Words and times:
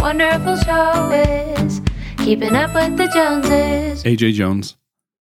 wonderful 0.00 0.56
show 0.56 1.10
is 1.12 1.80
Keeping 2.18 2.54
Up 2.56 2.74
with 2.74 2.96
the 2.96 3.08
Joneses. 3.14 4.02
AJ 4.04 4.34
Jones, 4.34 4.76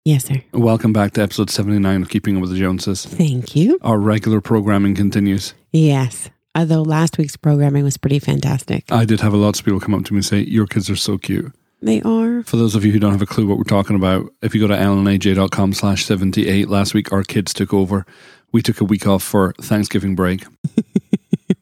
Yes, 0.05 0.25
sir. 0.25 0.41
welcome 0.53 0.93
back 0.93 1.13
to 1.13 1.21
episode 1.21 1.49
79 1.49 2.03
of 2.03 2.09
Keeping 2.09 2.35
Up 2.37 2.41
with 2.41 2.51
the 2.51 2.59
Joneses. 2.59 3.05
Thank 3.05 3.55
you. 3.55 3.79
Our 3.81 3.99
regular 3.99 4.39
programming 4.41 4.95
continues. 4.95 5.53
Yes. 5.71 6.29
Although 6.55 6.81
last 6.83 7.17
week's 7.17 7.35
programming 7.37 7.83
was 7.83 7.97
pretty 7.97 8.19
fantastic. 8.19 8.91
I 8.91 9.05
did 9.05 9.19
have 9.21 9.33
a 9.33 9.37
lot 9.37 9.57
of 9.59 9.65
people 9.65 9.79
come 9.79 9.93
up 9.93 10.05
to 10.05 10.13
me 10.13 10.17
and 10.17 10.25
say, 10.25 10.39
Your 10.41 10.65
kids 10.67 10.89
are 10.89 10.95
so 10.95 11.17
cute. 11.17 11.51
They 11.81 12.01
are. 12.01 12.41
For 12.43 12.57
those 12.57 12.73
of 12.73 12.83
you 12.83 12.91
who 12.91 12.99
don't 12.99 13.11
have 13.11 13.21
a 13.21 13.27
clue 13.27 13.47
what 13.47 13.57
we're 13.57 13.63
talking 13.63 13.95
about, 13.95 14.31
if 14.41 14.55
you 14.55 14.61
go 14.61 14.67
to 14.67 14.73
ellenaj.com 14.75 15.73
slash 15.73 16.05
78, 16.05 16.67
last 16.69 16.93
week 16.95 17.11
our 17.11 17.23
kids 17.23 17.53
took 17.53 17.73
over. 17.73 18.05
We 18.51 18.61
took 18.61 18.81
a 18.81 18.85
week 18.85 19.05
off 19.05 19.21
for 19.23 19.53
Thanksgiving 19.61 20.15
break. 20.15 20.45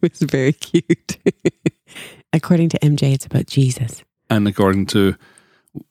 It 0.05 0.19
was 0.19 0.29
very 0.29 0.53
cute. 0.53 1.17
According 2.33 2.69
to 2.69 2.79
MJ, 2.79 3.13
it's 3.13 3.25
about 3.25 3.47
Jesus. 3.47 4.03
And 4.29 4.47
according 4.47 4.87
to, 4.87 5.15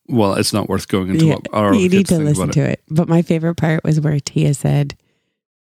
well, 0.09 0.34
it's 0.34 0.52
not 0.52 0.68
worth 0.68 0.88
going 0.88 1.09
into 1.10 1.27
Yeah, 1.27 1.34
what 1.34 1.48
our 1.55 1.74
you 1.74 1.88
need 1.88 2.06
to 2.09 2.19
listen 2.19 2.45
about 2.45 2.55
to 2.55 2.60
it. 2.62 2.82
But 2.91 3.08
my 3.08 3.22
favorite 3.22 3.55
part 3.55 3.84
was 3.84 4.00
where 4.00 4.19
Tia 4.20 4.55
said 4.55 4.96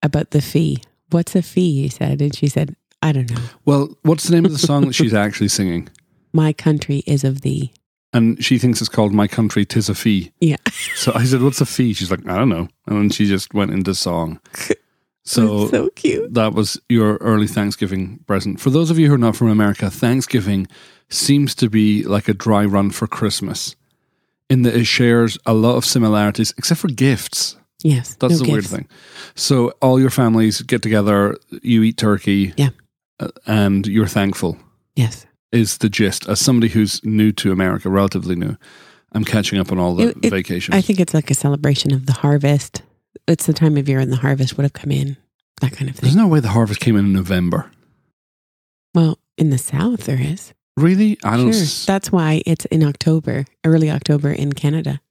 about 0.04 0.32
the 0.32 0.42
fee. 0.42 0.80
What's 1.10 1.36
a 1.36 1.42
fee? 1.42 1.82
He 1.84 1.90
said. 1.90 2.22
And 2.22 2.36
she 2.36 2.48
said, 2.48 2.76
I 3.02 3.12
don't 3.12 3.30
know. 3.32 3.42
Well, 3.66 3.98
what's 4.04 4.26
the 4.26 4.36
name 4.36 4.46
of 4.46 4.52
the 4.52 4.58
song 4.58 4.86
that 4.88 4.94
she's 4.94 5.14
actually 5.14 5.48
singing? 5.48 5.90
My 6.34 6.54
country 6.54 7.04
is 7.08 7.24
of 7.24 7.42
thee. 7.42 7.72
And 8.14 8.44
she 8.44 8.58
thinks 8.58 8.80
it's 8.82 8.90
called 8.90 9.14
My 9.14 9.28
Country 9.28 9.66
Tis 9.66 9.90
a 9.90 9.96
Fee. 9.96 10.32
Yeah. 10.40 10.56
So 10.96 11.12
I 11.14 11.24
said, 11.26 11.42
What's 11.42 11.62
a 11.62 11.66
fee? 11.66 11.94
She's 11.94 12.10
like, 12.10 12.26
I 12.28 12.38
don't 12.38 12.50
know. 12.50 12.68
And 12.88 12.98
then 12.98 13.10
she 13.10 13.26
just 13.26 13.54
went 13.54 13.72
into 13.72 13.94
song. 13.96 14.40
So, 15.28 15.68
so 15.68 15.90
cute. 15.90 16.34
that 16.36 16.54
was 16.54 16.80
your 16.88 17.18
early 17.18 17.48
Thanksgiving 17.48 18.20
present. 18.28 18.62
For 18.62 18.70
those 18.70 18.90
of 18.90 18.98
you 18.98 19.08
who 19.08 19.16
are 19.16 19.18
not 19.18 19.36
from 19.36 19.50
America, 19.50 19.90
Thanksgiving 19.90 20.68
seems 21.10 21.54
to 21.56 21.70
be 21.70 22.04
like 22.04 22.30
a 22.30 22.34
dry 22.34 22.64
run 22.66 22.92
for 22.92 23.08
Christmas 23.08 23.76
in 24.50 24.62
that 24.62 24.74
it 24.76 24.86
shares 24.86 25.38
a 25.46 25.54
lot 25.54 25.76
of 25.76 25.84
similarities, 25.86 26.54
except 26.58 26.80
for 26.80 26.88
gifts. 26.88 27.58
Yes. 27.84 28.16
That's 28.16 28.40
no 28.40 28.46
the 28.46 28.52
weird 28.54 28.66
thing. 28.66 28.88
So 29.36 29.72
all 29.82 30.00
your 30.00 30.10
families 30.10 30.62
get 30.62 30.82
together, 30.82 31.36
you 31.62 31.84
eat 31.84 31.98
turkey, 31.98 32.54
Yeah. 32.56 32.70
uh, 33.20 33.28
and 33.46 33.86
you're 33.86 34.08
thankful. 34.08 34.58
Yes. 34.96 35.26
Is 35.52 35.78
the 35.80 35.90
gist? 35.90 36.28
As 36.30 36.40
somebody 36.40 36.70
who's 36.72 37.04
new 37.04 37.34
to 37.34 37.52
America, 37.52 37.90
relatively 37.90 38.36
new, 38.36 38.56
I'm 39.12 39.26
catching 39.26 39.60
up 39.60 39.72
on 39.74 39.78
all 39.78 39.94
the 39.96 40.08
It- 40.10 40.18
it- 40.24 40.30
vacations. 40.32 40.74
I 40.76 40.82
think 40.82 41.00
it's 41.02 41.14
like 41.14 41.30
a 41.30 41.34
celebration 41.36 41.94
of 41.94 42.06
the 42.06 42.14
harvest. 42.14 42.82
It's 43.28 43.46
the 43.46 43.54
time 43.54 43.78
of 43.78 43.88
year 43.90 44.00
and 44.00 44.12
the 44.12 44.18
harvest 44.18 44.58
would 44.58 44.64
have 44.64 44.74
come 44.74 44.92
in, 44.92 45.18
that 45.62 45.72
kind 45.74 45.90
of 45.90 45.96
thing. 45.96 46.02
There's 46.08 46.16
no 46.16 46.28
way 46.28 46.40
the 46.40 46.50
harvest 46.50 46.80
came 46.80 46.96
in 46.96 47.06
in 47.06 47.14
November. 47.14 47.72
Well, 48.94 49.20
in 49.38 49.50
the 49.50 49.58
South, 49.58 50.06
there 50.06 50.20
is. 50.22 50.54
Really? 50.76 51.18
I 51.24 51.38
don't. 51.38 51.52
Sure. 51.54 51.62
s- 51.62 51.86
That's 51.86 52.12
why 52.12 52.42
it's 52.46 52.66
in 52.66 52.84
October, 52.84 53.46
early 53.66 53.90
October 53.90 54.32
in 54.32 54.54
Canada. 54.54 55.02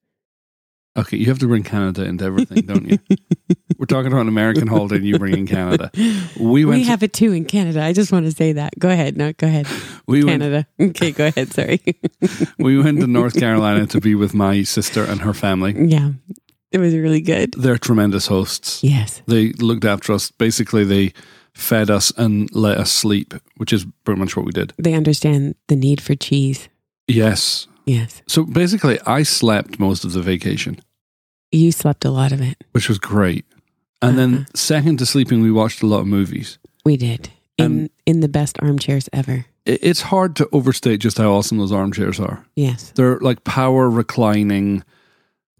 okay, 0.96 1.16
you 1.18 1.26
have 1.26 1.38
to 1.40 1.46
bring 1.46 1.62
Canada 1.62 2.04
into 2.04 2.24
everything, 2.24 2.64
don't 2.66 2.88
you? 2.88 2.98
We're 3.78 3.84
talking 3.86 4.06
about 4.10 4.22
an 4.22 4.28
American 4.28 4.66
holiday, 4.68 4.96
and 4.96 5.04
you 5.06 5.18
bring 5.18 5.34
in 5.36 5.46
Canada. 5.46 5.90
We 6.40 6.64
We, 6.64 6.78
to- 6.78 6.84
have 6.84 7.02
it 7.02 7.12
too 7.12 7.32
in 7.32 7.44
Canada. 7.44 7.82
I 7.84 7.92
just 7.92 8.12
want 8.12 8.24
to 8.26 8.32
say 8.32 8.52
that. 8.52 8.78
Go 8.78 8.88
ahead. 8.88 9.16
No, 9.16 9.32
go 9.34 9.46
ahead. 9.46 9.66
we 10.06 10.24
went. 10.24 10.40
Canada. 10.42 10.66
Okay, 10.80 11.10
go 11.12 11.26
ahead. 11.26 11.52
Sorry. 11.52 11.80
We 12.58 12.80
went 12.80 13.00
to 13.00 13.06
North 13.06 13.38
Carolina 13.38 13.86
to 13.88 14.00
be 14.00 14.14
with 14.14 14.32
my 14.34 14.62
sister 14.62 15.04
and 15.04 15.20
her 15.20 15.34
family. 15.34 15.74
yeah, 15.88 16.12
it 16.76 16.80
was 16.80 16.94
really 16.94 17.20
good. 17.20 17.52
They're 17.56 17.78
tremendous 17.78 18.26
hosts. 18.26 18.82
Yes. 18.84 19.22
They 19.26 19.52
looked 19.52 19.84
after 19.84 20.12
us. 20.12 20.30
Basically, 20.30 20.84
they 20.84 21.12
fed 21.54 21.90
us 21.90 22.12
and 22.16 22.48
let 22.54 22.76
us 22.78 22.92
sleep, 22.92 23.34
which 23.56 23.72
is 23.72 23.86
pretty 24.04 24.20
much 24.20 24.36
what 24.36 24.44
we 24.46 24.52
did. 24.52 24.72
They 24.76 24.94
understand 24.94 25.54
the 25.68 25.76
need 25.76 26.00
for 26.00 26.14
cheese. 26.14 26.68
Yes. 27.08 27.66
Yes. 27.86 28.22
So 28.26 28.44
basically, 28.44 28.98
I 29.06 29.22
slept 29.22 29.78
most 29.78 30.04
of 30.04 30.12
the 30.12 30.20
vacation, 30.22 30.80
You 31.52 31.72
slept 31.72 32.04
a 32.04 32.10
lot 32.10 32.32
of 32.32 32.40
it. 32.40 32.62
which 32.72 32.88
was 32.88 32.98
great. 32.98 33.44
And 34.02 34.18
then, 34.18 34.34
Uh-huh. 34.34 34.44
second 34.54 34.98
to 34.98 35.06
sleeping, 35.06 35.40
we 35.40 35.50
watched 35.50 35.82
a 35.82 35.86
lot 35.86 36.00
of 36.00 36.06
movies. 36.06 36.58
We 36.84 36.96
did. 36.96 37.30
In 37.58 37.64
And- 37.64 37.90
in 38.04 38.20
the 38.20 38.28
best 38.28 38.58
armchairs 38.60 39.08
ever. 39.12 39.46
It's 39.64 40.02
hard 40.02 40.36
to 40.36 40.48
overstate 40.52 41.00
just 41.00 41.16
how 41.18 41.32
awesome 41.32 41.58
those 41.58 41.72
armchairs 41.72 42.20
are. 42.20 42.44
Yes. 42.54 42.92
They're 42.94 43.18
like 43.20 43.42
power 43.44 43.88
reclining. 43.88 44.82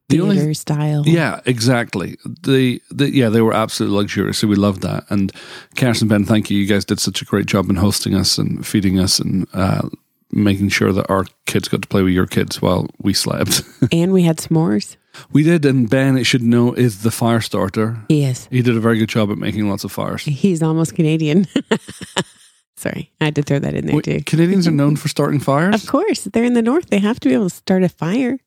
The 0.08 0.18
Theater 0.18 0.40
only 0.40 0.54
style. 0.54 1.02
Yeah, 1.04 1.40
exactly. 1.46 2.16
The, 2.24 2.80
the 2.90 3.10
yeah, 3.10 3.28
they 3.28 3.40
were 3.40 3.52
absolutely 3.52 3.98
luxurious. 3.98 4.38
So 4.38 4.46
we 4.46 4.54
loved 4.54 4.82
that. 4.82 5.04
And 5.10 5.32
and 5.80 6.08
Ben, 6.08 6.24
thank 6.24 6.48
you. 6.48 6.56
You 6.56 6.66
guys 6.66 6.84
did 6.84 7.00
such 7.00 7.22
a 7.22 7.24
great 7.24 7.46
job 7.46 7.68
in 7.70 7.76
hosting 7.76 8.14
us 8.14 8.38
and 8.38 8.64
feeding 8.64 9.00
us 9.00 9.18
and 9.18 9.48
uh, 9.52 9.88
making 10.30 10.68
sure 10.68 10.92
that 10.92 11.10
our 11.10 11.26
kids 11.46 11.66
got 11.68 11.82
to 11.82 11.88
play 11.88 12.02
with 12.02 12.12
your 12.12 12.26
kids 12.26 12.62
while 12.62 12.86
we 12.98 13.14
slept. 13.14 13.62
And 13.92 14.12
we 14.12 14.22
had 14.22 14.38
s'mores. 14.38 14.96
we 15.32 15.42
did, 15.42 15.64
and 15.64 15.88
Ben, 15.88 16.16
it 16.16 16.24
should 16.24 16.42
know, 16.42 16.72
is 16.72 17.02
the 17.02 17.10
fire 17.10 17.40
starter. 17.40 17.98
He 18.08 18.24
is. 18.24 18.48
He 18.50 18.62
did 18.62 18.76
a 18.76 18.80
very 18.80 18.98
good 18.98 19.08
job 19.08 19.30
at 19.30 19.38
making 19.38 19.68
lots 19.68 19.84
of 19.84 19.92
fires. 19.92 20.24
He's 20.24 20.62
almost 20.62 20.94
Canadian. 20.94 21.46
Sorry, 22.76 23.10
I 23.20 23.26
had 23.26 23.34
to 23.36 23.42
throw 23.42 23.58
that 23.58 23.74
in 23.74 23.86
there 23.86 23.96
Wait, 23.96 24.04
too. 24.04 24.20
Canadians 24.26 24.66
are 24.68 24.72
known 24.72 24.96
for 25.02 25.08
starting 25.08 25.40
fires. 25.40 25.82
Of 25.82 25.88
course, 25.88 26.24
they're 26.24 26.44
in 26.44 26.54
the 26.54 26.62
north. 26.62 26.90
They 26.90 26.98
have 26.98 27.18
to 27.20 27.28
be 27.28 27.34
able 27.34 27.48
to 27.48 27.54
start 27.54 27.82
a 27.82 27.88
fire. 27.88 28.38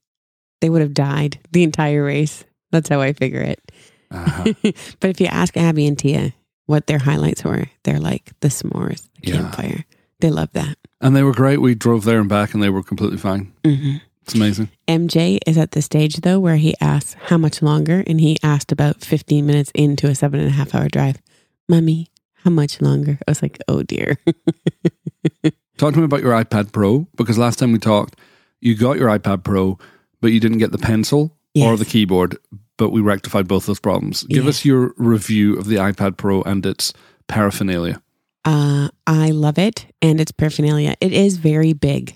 They 0.62 0.70
would 0.70 0.82
have 0.82 0.94
died 0.94 1.40
the 1.52 1.64
entire 1.64 2.04
race. 2.04 2.44
That's 2.72 2.90
how 2.90 3.02
I 3.02 3.14
figure 3.14 3.42
it. 3.42 3.72
Uh-huh. 4.12 4.54
but 5.00 5.10
if 5.10 5.22
you 5.22 5.28
ask 5.28 5.56
Abby 5.58 5.88
and 5.88 5.98
Tia 5.98 6.34
what 6.66 6.88
their 6.88 7.00
highlights 7.00 7.44
were, 7.44 7.66
they're 7.84 8.00
like 8.00 8.32
the 8.42 8.50
s'mores, 8.50 9.08
the 9.24 9.32
Yeah. 9.32 9.38
campfire. 9.38 9.86
They 10.20 10.30
love 10.32 10.50
that. 10.54 10.78
And 11.02 11.16
they 11.16 11.24
were 11.24 11.32
great. 11.34 11.62
We 11.62 11.76
drove 11.76 12.04
there 12.04 12.20
and 12.20 12.28
back, 12.28 12.54
and 12.54 12.62
they 12.62 12.70
were 12.70 12.84
completely 12.84 13.18
fine. 13.18 13.54
hmm 13.64 13.96
It's 14.24 14.36
amazing. 14.36 14.70
MJ 14.88 15.40
is 15.48 15.58
at 15.58 15.72
the 15.72 15.82
stage 15.82 16.18
though 16.18 16.40
where 16.40 16.58
he 16.58 16.76
asks 16.82 17.16
how 17.28 17.38
much 17.38 17.62
longer, 17.62 18.04
and 18.06 18.20
he 18.20 18.38
asked 18.44 18.72
about 18.72 19.02
15 19.06 19.46
minutes 19.46 19.72
into 19.74 20.08
a 20.08 20.16
seven 20.16 20.40
and 20.42 20.50
a 20.50 20.54
half 20.54 20.76
hour 20.76 20.90
drive, 20.90 21.22
Mummy, 21.70 22.08
how 22.44 22.50
much 22.52 22.82
longer? 22.82 23.18
I 23.28 23.32
was 23.32 23.42
like, 23.42 23.58
oh 23.68 23.82
dear. 23.84 24.18
Talk 25.78 25.94
to 25.94 26.00
me 26.00 26.06
about 26.06 26.22
your 26.22 26.34
iPad 26.34 26.72
Pro 26.74 27.08
because 27.16 27.38
last 27.38 27.58
time 27.60 27.72
we 27.72 27.80
talked, 27.80 28.16
you 28.60 28.76
got 28.76 28.98
your 28.98 29.08
iPad 29.08 29.44
Pro, 29.46 29.78
but 30.22 30.32
you 30.32 30.40
didn't 30.40 30.58
get 30.60 30.72
the 30.72 30.78
pencil 30.78 31.36
or 31.58 31.76
the 31.78 31.86
keyboard. 31.86 32.38
But 32.78 32.92
we 32.92 33.02
rectified 33.02 33.48
both 33.48 33.66
those 33.66 33.80
problems. 33.80 34.24
Give 34.24 34.46
Yes. 34.46 34.60
us 34.60 34.66
your 34.66 34.94
review 34.96 35.58
of 35.58 35.66
the 35.66 35.76
iPad 35.76 36.16
Pro 36.16 36.42
and 36.44 36.66
its 36.66 36.94
paraphernalia. 37.28 38.02
Uh, 38.46 38.88
I 39.06 39.32
love 39.32 39.60
it, 39.60 39.86
and 40.02 40.22
it's 40.22 40.32
paraphernalia. 40.32 40.96
It 41.02 41.12
is 41.12 41.36
very 41.38 41.74
big, 41.74 42.16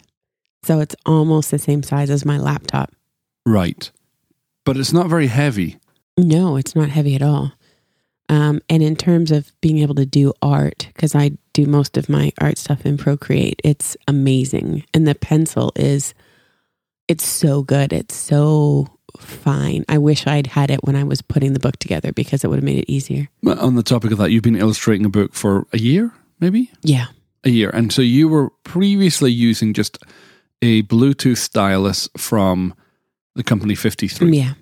so 0.64 0.80
it's 0.80 0.96
almost 1.06 1.52
the 1.52 1.59
same 1.59 1.84
size 1.84 2.09
as 2.09 2.24
my 2.24 2.38
laptop. 2.38 2.94
Right. 3.46 3.91
But 4.66 4.78
it's 4.78 4.94
not 4.94 5.09
very 5.09 5.28
heavy. 5.28 5.78
No, 6.18 6.56
it's 6.56 6.75
not 6.78 6.88
heavy 6.90 7.16
at 7.16 7.22
all. 7.22 7.52
Um, 8.30 8.62
and 8.70 8.81
in 8.81 8.96
terms 8.96 9.31
of 9.31 9.52
being 9.59 9.80
able 9.80 9.96
to 9.96 10.06
do 10.06 10.31
art, 10.41 10.88
because 10.94 11.14
I 11.14 11.31
do 11.52 11.66
most 11.66 11.97
of 11.97 12.08
my 12.08 12.31
art 12.40 12.58
stuff 12.58 12.85
in 12.85 12.97
Procreate, 12.97 13.59
it's 13.66 13.97
amazing. 14.08 14.85
And 14.94 15.06
the 15.06 15.14
pencil 15.16 15.74
is, 15.75 16.14
it's 17.08 17.25
so 17.25 17.64
good. 17.64 17.94
It's 17.94 18.16
so 18.16 18.88
fine. 19.19 19.86
I 19.90 19.97
wish 19.97 20.25
I'd 20.28 20.47
had 20.47 20.72
it 20.72 20.84
when 20.84 20.96
I 20.96 21.03
was 21.03 21.22
putting 21.22 21.53
the 21.53 21.59
book 21.59 21.78
together 21.78 22.12
because 22.12 22.44
it 22.44 22.47
would 22.47 22.58
have 22.58 22.64
made 22.64 22.80
it 22.80 22.91
easier. 22.91 23.30
Well, 23.41 23.59
On 23.59 23.75
the 23.75 23.84
topic 23.84 24.12
of 24.12 24.18
that, 24.18 24.31
you've 24.31 24.44
been 24.44 24.56
illustrating 24.56 25.06
a 25.06 25.09
book 25.09 25.34
for 25.34 25.68
a 25.74 25.78
year, 25.78 26.12
maybe? 26.40 26.72
Yeah. 26.81 27.08
A 27.44 27.50
year. 27.50 27.69
And 27.69 27.91
so 27.91 28.02
you 28.02 28.28
were 28.28 28.50
previously 28.64 29.31
using 29.31 29.74
just 29.74 29.97
a 30.62 30.84
Bluetooth 30.84 31.38
stylus 31.38 32.09
from 32.18 32.74
the 33.35 33.44
company 33.44 33.75
53. 33.75 34.30
Mm, 34.30 34.35
yeah. 34.35 34.53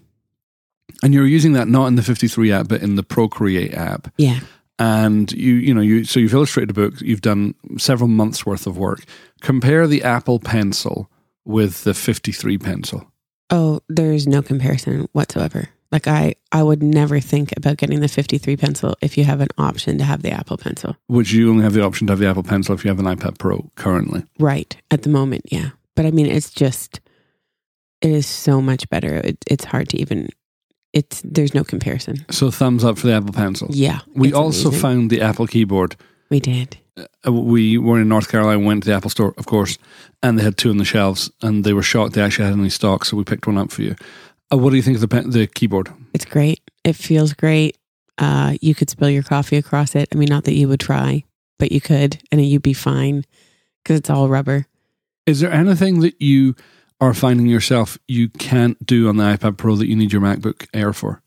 And 1.03 1.13
you're 1.13 1.27
using 1.27 1.53
that 1.53 1.67
not 1.67 1.87
in 1.87 1.95
the 1.95 2.03
53 2.03 2.51
app, 2.51 2.67
but 2.67 2.81
in 2.81 2.95
the 2.95 3.03
Procreate 3.03 3.73
app. 3.73 4.11
Yeah. 4.17 4.39
and 4.79 5.31
you 5.31 5.53
you 5.55 5.73
know 5.75 5.81
you 5.81 6.05
so 6.05 6.19
you've 6.19 6.33
illustrated 6.33 6.71
a 6.71 6.73
book 6.73 6.99
you've 7.01 7.21
done 7.21 7.53
several 7.77 8.07
months 8.07 8.45
worth 8.47 8.65
of 8.65 8.77
work 8.77 9.03
compare 9.41 9.85
the 9.85 10.01
apple 10.01 10.39
pencil 10.39 11.10
with 11.45 11.83
the 11.83 11.93
53 11.93 12.57
pencil 12.57 13.07
Oh, 13.53 13.81
there's 13.89 14.27
no 14.27 14.41
comparison 14.41 15.09
whatsoever. 15.11 15.67
Like 15.91 16.07
I, 16.07 16.35
I 16.53 16.63
would 16.63 16.81
never 16.81 17.19
think 17.19 17.51
about 17.57 17.75
getting 17.75 17.99
the 17.99 18.07
53 18.07 18.55
pencil 18.55 18.95
if 19.01 19.17
you 19.17 19.25
have 19.25 19.41
an 19.41 19.49
option 19.57 19.97
to 19.97 20.05
have 20.05 20.21
the 20.21 20.31
Apple 20.31 20.55
pencil. 20.57 20.95
which 21.07 21.33
you 21.33 21.49
only 21.49 21.63
have 21.63 21.73
the 21.73 21.83
option 21.83 22.07
to 22.07 22.13
have 22.13 22.19
the 22.19 22.27
apple 22.27 22.43
pencil 22.43 22.73
if 22.75 22.85
you 22.85 22.89
have 22.89 22.99
an 22.99 23.05
ipad 23.07 23.37
pro 23.39 23.69
currently 23.75 24.23
Right. 24.39 24.77
At 24.89 25.01
the 25.03 25.09
moment, 25.09 25.43
yeah. 25.51 25.71
But 25.97 26.05
I 26.05 26.11
mean, 26.11 26.27
it's 26.27 26.49
just, 26.49 27.01
it 28.01 28.09
is 28.09 28.25
so 28.25 28.61
much 28.61 28.87
better. 28.89 29.15
It, 29.17 29.37
it's 29.47 29.65
hard 29.65 29.89
to 29.89 29.97
even, 29.99 30.29
it's, 30.93 31.21
there's 31.25 31.53
no 31.53 31.65
comparison. 31.65 32.25
so 32.31 32.51
thumbs 32.51 32.85
up 32.85 32.97
for 32.97 33.07
the 33.07 33.13
apple 33.13 33.33
pencil 33.33 33.67
Yeah. 33.71 33.99
we 34.15 34.31
also 34.31 34.69
amazing. 34.69 34.81
found 34.81 35.09
the 35.09 35.19
apple 35.21 35.47
keyboard 35.47 35.97
we 36.31 36.39
did. 36.39 36.79
Uh, 36.97 37.31
we 37.31 37.77
were 37.77 38.01
in 38.01 38.09
north 38.09 38.27
carolina 38.29 38.59
went 38.59 38.83
to 38.83 38.89
the 38.89 38.95
apple 38.95 39.09
store 39.09 39.33
of 39.37 39.45
course 39.45 39.77
and 40.21 40.37
they 40.37 40.43
had 40.43 40.57
two 40.57 40.69
on 40.69 40.77
the 40.77 40.83
shelves 40.83 41.31
and 41.41 41.63
they 41.63 41.71
were 41.71 41.81
shocked 41.81 42.13
they 42.13 42.21
actually 42.21 42.45
had 42.45 42.57
any 42.57 42.69
stock 42.69 43.05
so 43.05 43.15
we 43.15 43.23
picked 43.23 43.47
one 43.47 43.57
up 43.57 43.71
for 43.71 43.81
you 43.81 43.95
uh, 44.51 44.57
what 44.57 44.71
do 44.71 44.75
you 44.75 44.81
think 44.81 44.95
of 44.95 45.01
the 45.01 45.07
pen- 45.07 45.29
the 45.29 45.47
keyboard 45.47 45.89
It's 46.13 46.25
great. 46.25 46.59
It 46.83 46.93
feels 46.93 47.33
great. 47.33 47.77
Uh, 48.17 48.55
you 48.61 48.75
could 48.75 48.89
spill 48.89 49.09
your 49.09 49.23
coffee 49.23 49.55
across 49.55 49.95
it. 49.95 50.09
I 50.11 50.15
mean, 50.15 50.27
not 50.29 50.43
that 50.43 50.53
you 50.53 50.67
would 50.67 50.79
try, 50.81 51.23
but 51.57 51.71
you 51.71 51.79
could, 51.79 52.21
and 52.31 52.43
you'd 52.43 52.61
be 52.61 52.73
fine 52.73 53.23
because 53.83 53.99
it's 53.99 54.09
all 54.09 54.27
rubber. 54.27 54.67
Is 55.25 55.39
there 55.39 55.51
anything 55.51 56.01
that 56.01 56.21
you 56.21 56.55
are 56.99 57.13
finding 57.13 57.47
yourself 57.47 57.97
you 58.07 58.29
can't 58.29 58.83
do 58.85 59.07
on 59.07 59.17
the 59.17 59.23
iPad 59.23 59.57
Pro 59.57 59.75
that 59.75 59.87
you 59.87 59.95
need 59.95 60.11
your 60.11 60.21
MacBook 60.21 60.67
Air 60.73 60.93
for? 60.93 61.20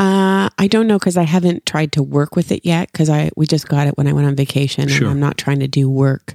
Uh, 0.00 0.48
I 0.58 0.66
don't 0.66 0.86
know 0.86 0.98
because 0.98 1.16
I 1.18 1.24
haven't 1.24 1.66
tried 1.66 1.92
to 1.92 2.02
work 2.02 2.34
with 2.34 2.50
it 2.52 2.64
yet 2.64 2.90
because 2.90 3.10
I 3.10 3.30
we 3.36 3.46
just 3.46 3.68
got 3.68 3.86
it 3.86 3.96
when 3.98 4.06
I 4.06 4.12
went 4.14 4.26
on 4.26 4.34
vacation 4.34 4.88
Sure. 4.88 5.06
and 5.08 5.10
I'm 5.12 5.20
not 5.20 5.36
trying 5.36 5.60
to 5.60 5.68
do 5.68 5.88
work. 5.90 6.34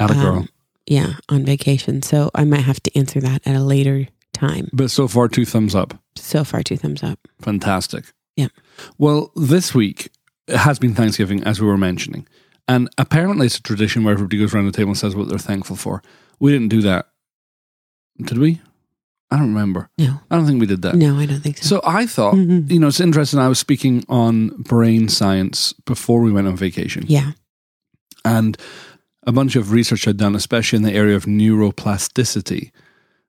At 0.00 0.10
a 0.10 0.14
girl. 0.14 0.36
um, 0.36 0.48
yeah, 0.86 1.14
on 1.28 1.44
vacation. 1.44 2.00
So 2.02 2.30
I 2.34 2.44
might 2.44 2.60
have 2.62 2.80
to 2.84 2.98
answer 2.98 3.20
that 3.20 3.46
at 3.46 3.54
a 3.54 3.60
later 3.62 4.06
time. 4.32 4.68
but 4.72 4.90
so 4.90 5.06
far, 5.08 5.28
two 5.28 5.44
thumbs 5.44 5.74
up. 5.74 5.94
So 6.16 6.44
far, 6.44 6.62
two 6.62 6.76
thumbs 6.76 7.02
up. 7.02 7.18
Fantastic. 7.42 8.04
Yeah. 8.36 8.48
Well, 8.96 9.32
this 9.36 9.74
week 9.74 10.10
has 10.48 10.78
been 10.78 10.94
Thanksgiving, 10.94 11.42
as 11.44 11.60
we 11.60 11.66
were 11.66 11.76
mentioning. 11.76 12.26
And 12.68 12.88
apparently, 12.96 13.46
it's 13.46 13.58
a 13.58 13.62
tradition 13.62 14.04
where 14.04 14.12
everybody 14.14 14.38
goes 14.38 14.54
around 14.54 14.66
the 14.66 14.72
table 14.72 14.90
and 14.90 14.98
says 14.98 15.14
what 15.16 15.28
they're 15.28 15.38
thankful 15.38 15.76
for. 15.76 16.02
We 16.38 16.52
didn't 16.52 16.68
do 16.68 16.80
that. 16.82 17.08
Did 18.22 18.38
we? 18.38 18.60
I 19.30 19.36
don't 19.36 19.48
remember. 19.54 19.90
No, 19.98 20.20
I 20.30 20.36
don't 20.36 20.46
think 20.46 20.60
we 20.60 20.66
did 20.66 20.82
that. 20.82 20.94
no, 20.94 21.18
I 21.18 21.26
don't 21.26 21.40
think 21.42 21.58
so. 21.58 21.66
So 21.76 21.80
I 21.84 22.06
thought, 22.06 22.34
Mhm. 22.34 22.70
you 22.70 22.78
know, 22.78 22.86
it's 22.88 23.00
interesting. 23.00 23.38
I 23.38 23.48
was 23.48 23.58
speaking 23.58 24.04
on 24.08 24.48
brain 24.62 25.08
science 25.08 25.74
before 25.84 26.20
we 26.22 26.32
went 26.32 26.46
on 26.48 26.56
vacation. 26.56 27.04
yeah, 27.08 27.32
and 28.24 28.56
a 29.26 29.32
bunch 29.32 29.54
of 29.56 29.70
research 29.72 30.08
I'd 30.08 30.16
done, 30.16 30.34
especially 30.34 30.78
in 30.78 30.82
the 30.82 30.94
area 30.94 31.14
of 31.14 31.26
neuroplasticity. 31.26 32.70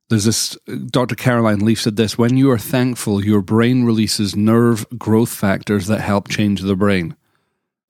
There's 0.10 0.24
this 0.26 0.58
Dr. 0.90 1.16
Caroline 1.16 1.60
Leaf 1.60 1.82
said 1.82 1.96
this 1.98 2.18
when 2.18 2.36
you 2.38 2.50
are 2.50 2.58
thankful, 2.58 3.24
your 3.24 3.42
brain 3.42 3.84
releases 3.84 4.36
nerve 4.36 4.86
growth 4.98 5.30
factors 5.30 5.88
that 5.88 6.02
help 6.02 6.30
change 6.30 6.62
the 6.62 6.76
brain. 6.76 7.16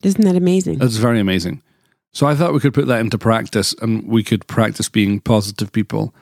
isn't 0.04 0.24
that 0.24 0.36
amazing? 0.36 0.78
That's 0.80 0.96
very 0.96 1.20
amazing. 1.20 1.62
So 2.14 2.26
I 2.26 2.34
thought 2.34 2.54
we 2.54 2.60
could 2.62 2.74
put 2.74 2.88
that 2.88 3.02
into 3.02 3.18
practice 3.18 3.76
and 3.82 4.08
we 4.08 4.24
could 4.24 4.48
practice 4.48 4.88
being 4.90 5.20
positive 5.20 5.72
people 5.72 6.16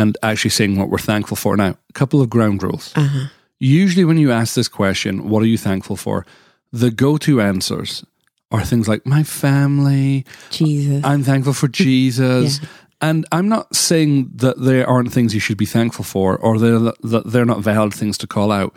and 0.00 0.16
actually 0.22 0.50
saying 0.50 0.78
what 0.78 0.88
we're 0.88 0.98
thankful 0.98 1.36
for. 1.36 1.56
Now, 1.56 1.76
a 1.88 1.92
couple 1.92 2.22
of 2.22 2.30
ground 2.30 2.62
rules. 2.62 2.92
Uh 2.96 3.06
huh. 3.06 3.26
Usually, 3.58 4.06
when 4.06 4.16
you 4.16 4.32
ask 4.32 4.54
this 4.54 4.68
question, 4.68 5.28
what 5.28 5.42
are 5.42 5.46
you 5.46 5.58
thankful 5.58 5.96
for? 5.96 6.24
The 6.72 6.90
go 6.90 7.18
to 7.18 7.42
answers 7.42 8.04
are 8.50 8.64
things 8.64 8.88
like 8.88 9.04
my 9.04 9.22
family, 9.22 10.24
Jesus. 10.50 11.04
I'm 11.04 11.22
thankful 11.22 11.52
for 11.52 11.68
Jesus. 11.84 12.60
And 13.02 13.26
I'm 13.30 13.48
not 13.48 13.74
saying 13.76 14.30
that 14.36 14.60
there 14.60 14.88
aren't 14.88 15.12
things 15.12 15.34
you 15.34 15.40
should 15.40 15.58
be 15.58 15.66
thankful 15.66 16.04
for 16.04 16.38
or 16.38 16.58
they're, 16.58 16.78
that 16.78 17.22
they're 17.26 17.44
not 17.44 17.60
valid 17.60 17.94
things 17.94 18.18
to 18.18 18.26
call 18.26 18.52
out. 18.52 18.74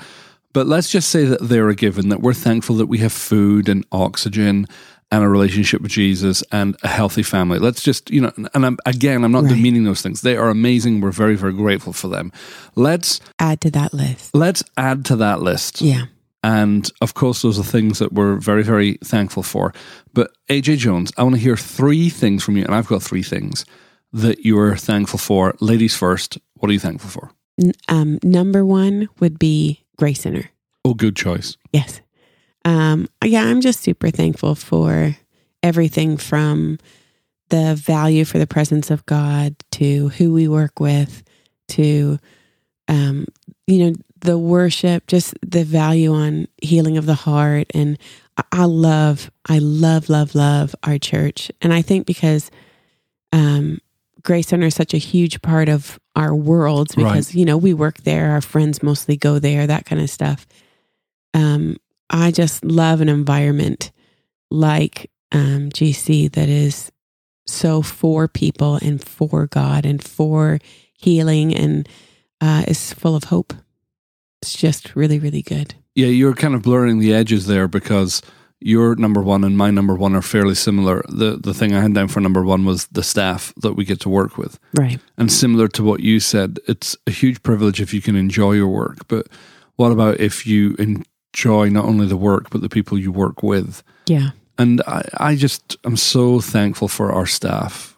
But 0.53 0.67
let's 0.67 0.89
just 0.89 1.09
say 1.09 1.25
that 1.25 1.41
they're 1.41 1.69
a 1.69 1.75
given, 1.75 2.09
that 2.09 2.21
we're 2.21 2.33
thankful 2.33 2.75
that 2.77 2.85
we 2.85 2.99
have 2.99 3.11
food 3.11 3.67
and 3.67 3.85
oxygen 3.91 4.67
and 5.13 5.23
a 5.23 5.29
relationship 5.29 5.79
with 5.81 5.91
Jesus 5.91 6.43
and 6.51 6.75
a 6.81 6.87
healthy 6.87 7.21
family. 7.23 7.59
Let's 7.59 7.83
just, 7.83 8.09
you 8.09 8.21
know, 8.21 8.31
and 8.55 8.65
I'm, 8.65 8.77
again, 8.85 9.23
I'm 9.23 9.31
not 9.31 9.43
Right. 9.43 9.53
demeaning 9.55 9.83
those 9.83 10.01
things. 10.01 10.21
They 10.21 10.35
are 10.35 10.49
amazing. 10.49 11.01
We're 11.01 11.11
very, 11.11 11.35
very 11.35 11.53
grateful 11.53 11.93
for 11.93 12.07
them. 12.07 12.31
Let's, 12.75 13.19
Add 13.39 13.61
to 13.61 13.71
that 13.71 13.93
list. 13.93 14.33
let's 14.33 14.63
add 14.75 15.05
to 15.05 15.15
that 15.17 15.41
list. 15.41 15.81
Yeah. 15.81 16.05
And 16.43 16.89
of 16.99 17.13
course, 17.13 17.43
those 17.43 17.59
are 17.59 17.63
things 17.63 17.99
that 17.99 18.11
we're 18.11 18.35
very, 18.37 18.63
very 18.63 18.97
thankful 19.03 19.43
for. 19.43 19.71
But 20.13 20.31
AJ 20.49 20.77
Jones, 20.77 21.11
I 21.17 21.23
want 21.23 21.35
to 21.35 21.41
hear 21.41 21.55
three 21.57 22.09
things 22.09 22.43
from 22.43 22.57
you. 22.57 22.65
And 22.65 22.73
I've 22.75 22.87
got 22.87 23.03
three 23.03 23.23
things 23.23 23.65
that 24.11 24.39
you 24.45 24.57
are 24.59 24.75
thankful 24.75 25.19
for. 25.19 25.53
Ladies 25.59 25.95
first, 25.95 26.39
what 26.55 26.69
are 26.69 26.73
you 26.73 26.79
thankful 26.79 27.09
for? 27.11 27.31
Um, 27.87 28.17
number 28.23 28.65
one 28.65 29.07
would 29.19 29.37
be 29.39 29.83
Grace 29.97 30.21
Center. 30.21 30.49
Oh, 30.83 30.93
good 30.95 31.15
choice. 31.15 31.55
Yes. 31.71 32.01
Um, 32.65 33.07
yeah, 33.23 33.43
I'm 33.43 33.61
just 33.61 33.81
super 33.81 34.09
thankful 34.09 34.55
for 34.55 35.17
everything 35.61 36.17
from 36.17 36.79
the 37.49 37.75
value 37.75 38.25
for 38.25 38.39
the 38.39 38.47
presence 38.47 38.89
of 38.89 39.05
God 39.05 39.55
to 39.71 40.09
who 40.09 40.33
we 40.33 40.47
work 40.47 40.79
with 40.79 41.23
to, 41.69 42.19
um, 42.87 43.27
you 43.67 43.85
know, 43.85 43.95
the 44.21 44.37
worship, 44.37 45.07
just 45.07 45.35
the 45.41 45.63
value 45.63 46.13
on 46.13 46.47
healing 46.61 46.97
of 46.97 47.05
the 47.05 47.13
heart. 47.13 47.67
And 47.73 47.97
I, 48.51 48.63
love, 48.65 49.29
I 49.45 49.59
love, 49.59 50.09
love, 50.09 50.33
love 50.33 50.73
our 50.83 50.97
church. 50.97 51.51
And 51.61 51.73
I 51.73 51.81
think 51.81 52.07
because, 52.07 52.49
um, 53.31 53.79
Grace 54.23 54.47
Center 54.47 54.67
is 54.67 54.75
such 54.75 54.93
a 54.93 54.97
huge 54.97 55.41
part 55.41 55.67
of 55.67 55.99
our 56.15 56.33
worlds 56.33 56.95
because, 56.95 57.35
you 57.35 57.43
know, 57.43 57.57
we 57.57 57.73
work 57.73 57.97
there, 57.99 58.31
our 58.31 58.41
friends 58.41 58.81
mostly 58.81 59.17
go 59.17 59.37
there, 59.37 59.67
that 59.67 59.85
kind 59.85 60.01
of 60.01 60.09
stuff 60.09 60.47
um, 61.33 61.77
I 62.13 62.31
just 62.31 62.63
love 62.63 63.01
an 63.01 63.09
environment 63.09 63.91
like 64.51 65.09
um, 65.31 65.69
GC 65.69 66.31
that 66.33 66.47
is 66.47 66.91
so 67.47 67.81
for 67.81 68.27
people 68.27 68.75
and 68.75 69.03
for 69.03 69.47
God 69.47 69.85
and 69.85 70.01
for 70.01 70.59
healing 70.93 71.53
and 71.55 71.89
uh, 72.39 72.63
is 72.67 72.93
full 72.93 73.15
of 73.15 73.25
hope. 73.25 73.53
It's 74.41 74.55
just 74.55 74.95
really, 74.95 75.17
really 75.17 75.41
good. 75.41 75.73
Yeah, 75.95 76.07
you're 76.07 76.35
kind 76.35 76.53
of 76.53 76.61
blurring 76.61 76.99
the 76.99 77.13
edges 77.13 77.47
there 77.47 77.67
because 77.67 78.21
your 78.59 78.95
number 78.95 79.21
one 79.21 79.43
and 79.43 79.57
my 79.57 79.71
number 79.71 79.95
one 79.95 80.15
are 80.15 80.21
fairly 80.21 80.55
similar. 80.55 81.03
The 81.09 81.37
the 81.37 81.53
thing 81.53 81.73
I 81.73 81.81
had 81.81 81.93
down 81.93 82.07
for 82.07 82.21
number 82.21 82.43
one 82.43 82.63
was 82.63 82.87
the 82.87 83.03
staff 83.03 83.53
that 83.57 83.73
we 83.73 83.85
get 83.85 83.99
to 84.01 84.09
work 84.09 84.37
with. 84.37 84.59
Right. 84.73 84.99
And 85.17 85.31
similar 85.31 85.67
to 85.69 85.83
what 85.83 85.99
you 85.99 86.19
said, 86.19 86.59
it's 86.67 86.95
a 87.07 87.11
huge 87.11 87.43
privilege 87.43 87.81
if 87.81 87.93
you 87.93 88.01
can 88.01 88.15
enjoy 88.15 88.53
your 88.53 88.67
work. 88.67 89.07
But 89.07 89.27
what 89.75 89.91
about 89.91 90.19
if 90.19 90.45
you 90.45 90.75
enjoy 91.33 91.69
not 91.69 91.85
only 91.85 92.05
the 92.07 92.17
work, 92.17 92.49
but 92.49 92.61
the 92.61 92.69
people 92.69 92.97
you 92.97 93.11
work 93.11 93.41
with? 93.43 93.83
Yeah. 94.07 94.31
And 94.57 94.81
I, 94.87 95.07
I 95.17 95.35
just 95.35 95.77
I'm 95.83 95.97
so 95.97 96.39
thankful 96.39 96.87
for 96.87 97.11
our 97.11 97.25
staff. 97.25 97.97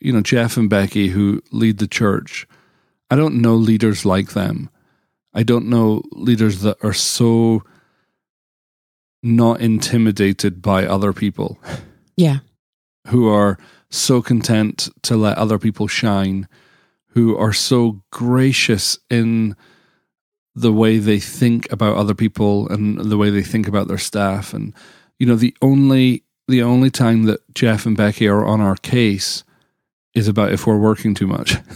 You 0.00 0.12
know, 0.12 0.20
Jeff 0.20 0.56
and 0.56 0.68
Becky, 0.68 1.08
who 1.08 1.42
lead 1.52 1.78
the 1.78 1.86
church. 1.86 2.46
I 3.10 3.16
don't 3.16 3.40
know 3.40 3.54
leaders 3.54 4.04
like 4.04 4.30
them. 4.32 4.68
I 5.34 5.44
don't 5.44 5.68
know 5.68 6.02
leaders 6.12 6.62
that 6.62 6.76
are 6.82 6.92
so 6.92 7.62
not 9.22 9.60
intimidated 9.60 10.60
by 10.60 10.84
other 10.84 11.12
people 11.12 11.58
Yeah. 12.16 12.38
who 13.08 13.28
are 13.28 13.56
so 13.88 14.20
content 14.20 14.88
to 15.02 15.16
let 15.16 15.38
other 15.38 15.58
people 15.58 15.86
shine, 15.86 16.48
who 17.10 17.36
are 17.36 17.52
so 17.52 18.02
gracious 18.10 18.98
in 19.08 19.54
the 20.54 20.72
way 20.72 20.98
they 20.98 21.18
think 21.18 21.70
about 21.72 21.96
other 21.96 22.14
people 22.14 22.68
and 22.68 22.98
the 22.98 23.16
way 23.16 23.30
they 23.30 23.42
think 23.42 23.66
about 23.68 23.88
their 23.88 23.98
staff. 23.98 24.52
And 24.52 24.72
you 25.18 25.26
know, 25.26 25.36
the 25.36 25.56
only 25.62 26.24
the 26.48 26.62
only 26.62 26.90
time 26.90 27.24
that 27.24 27.40
Jeff 27.54 27.86
and 27.86 27.96
Becky 27.96 28.26
are 28.28 28.44
on 28.44 28.60
our 28.60 28.76
case 28.76 29.44
is 30.14 30.28
about 30.28 30.52
if 30.52 30.66
we're 30.66 30.78
working 30.78 31.14
too 31.14 31.26
much. 31.26 31.54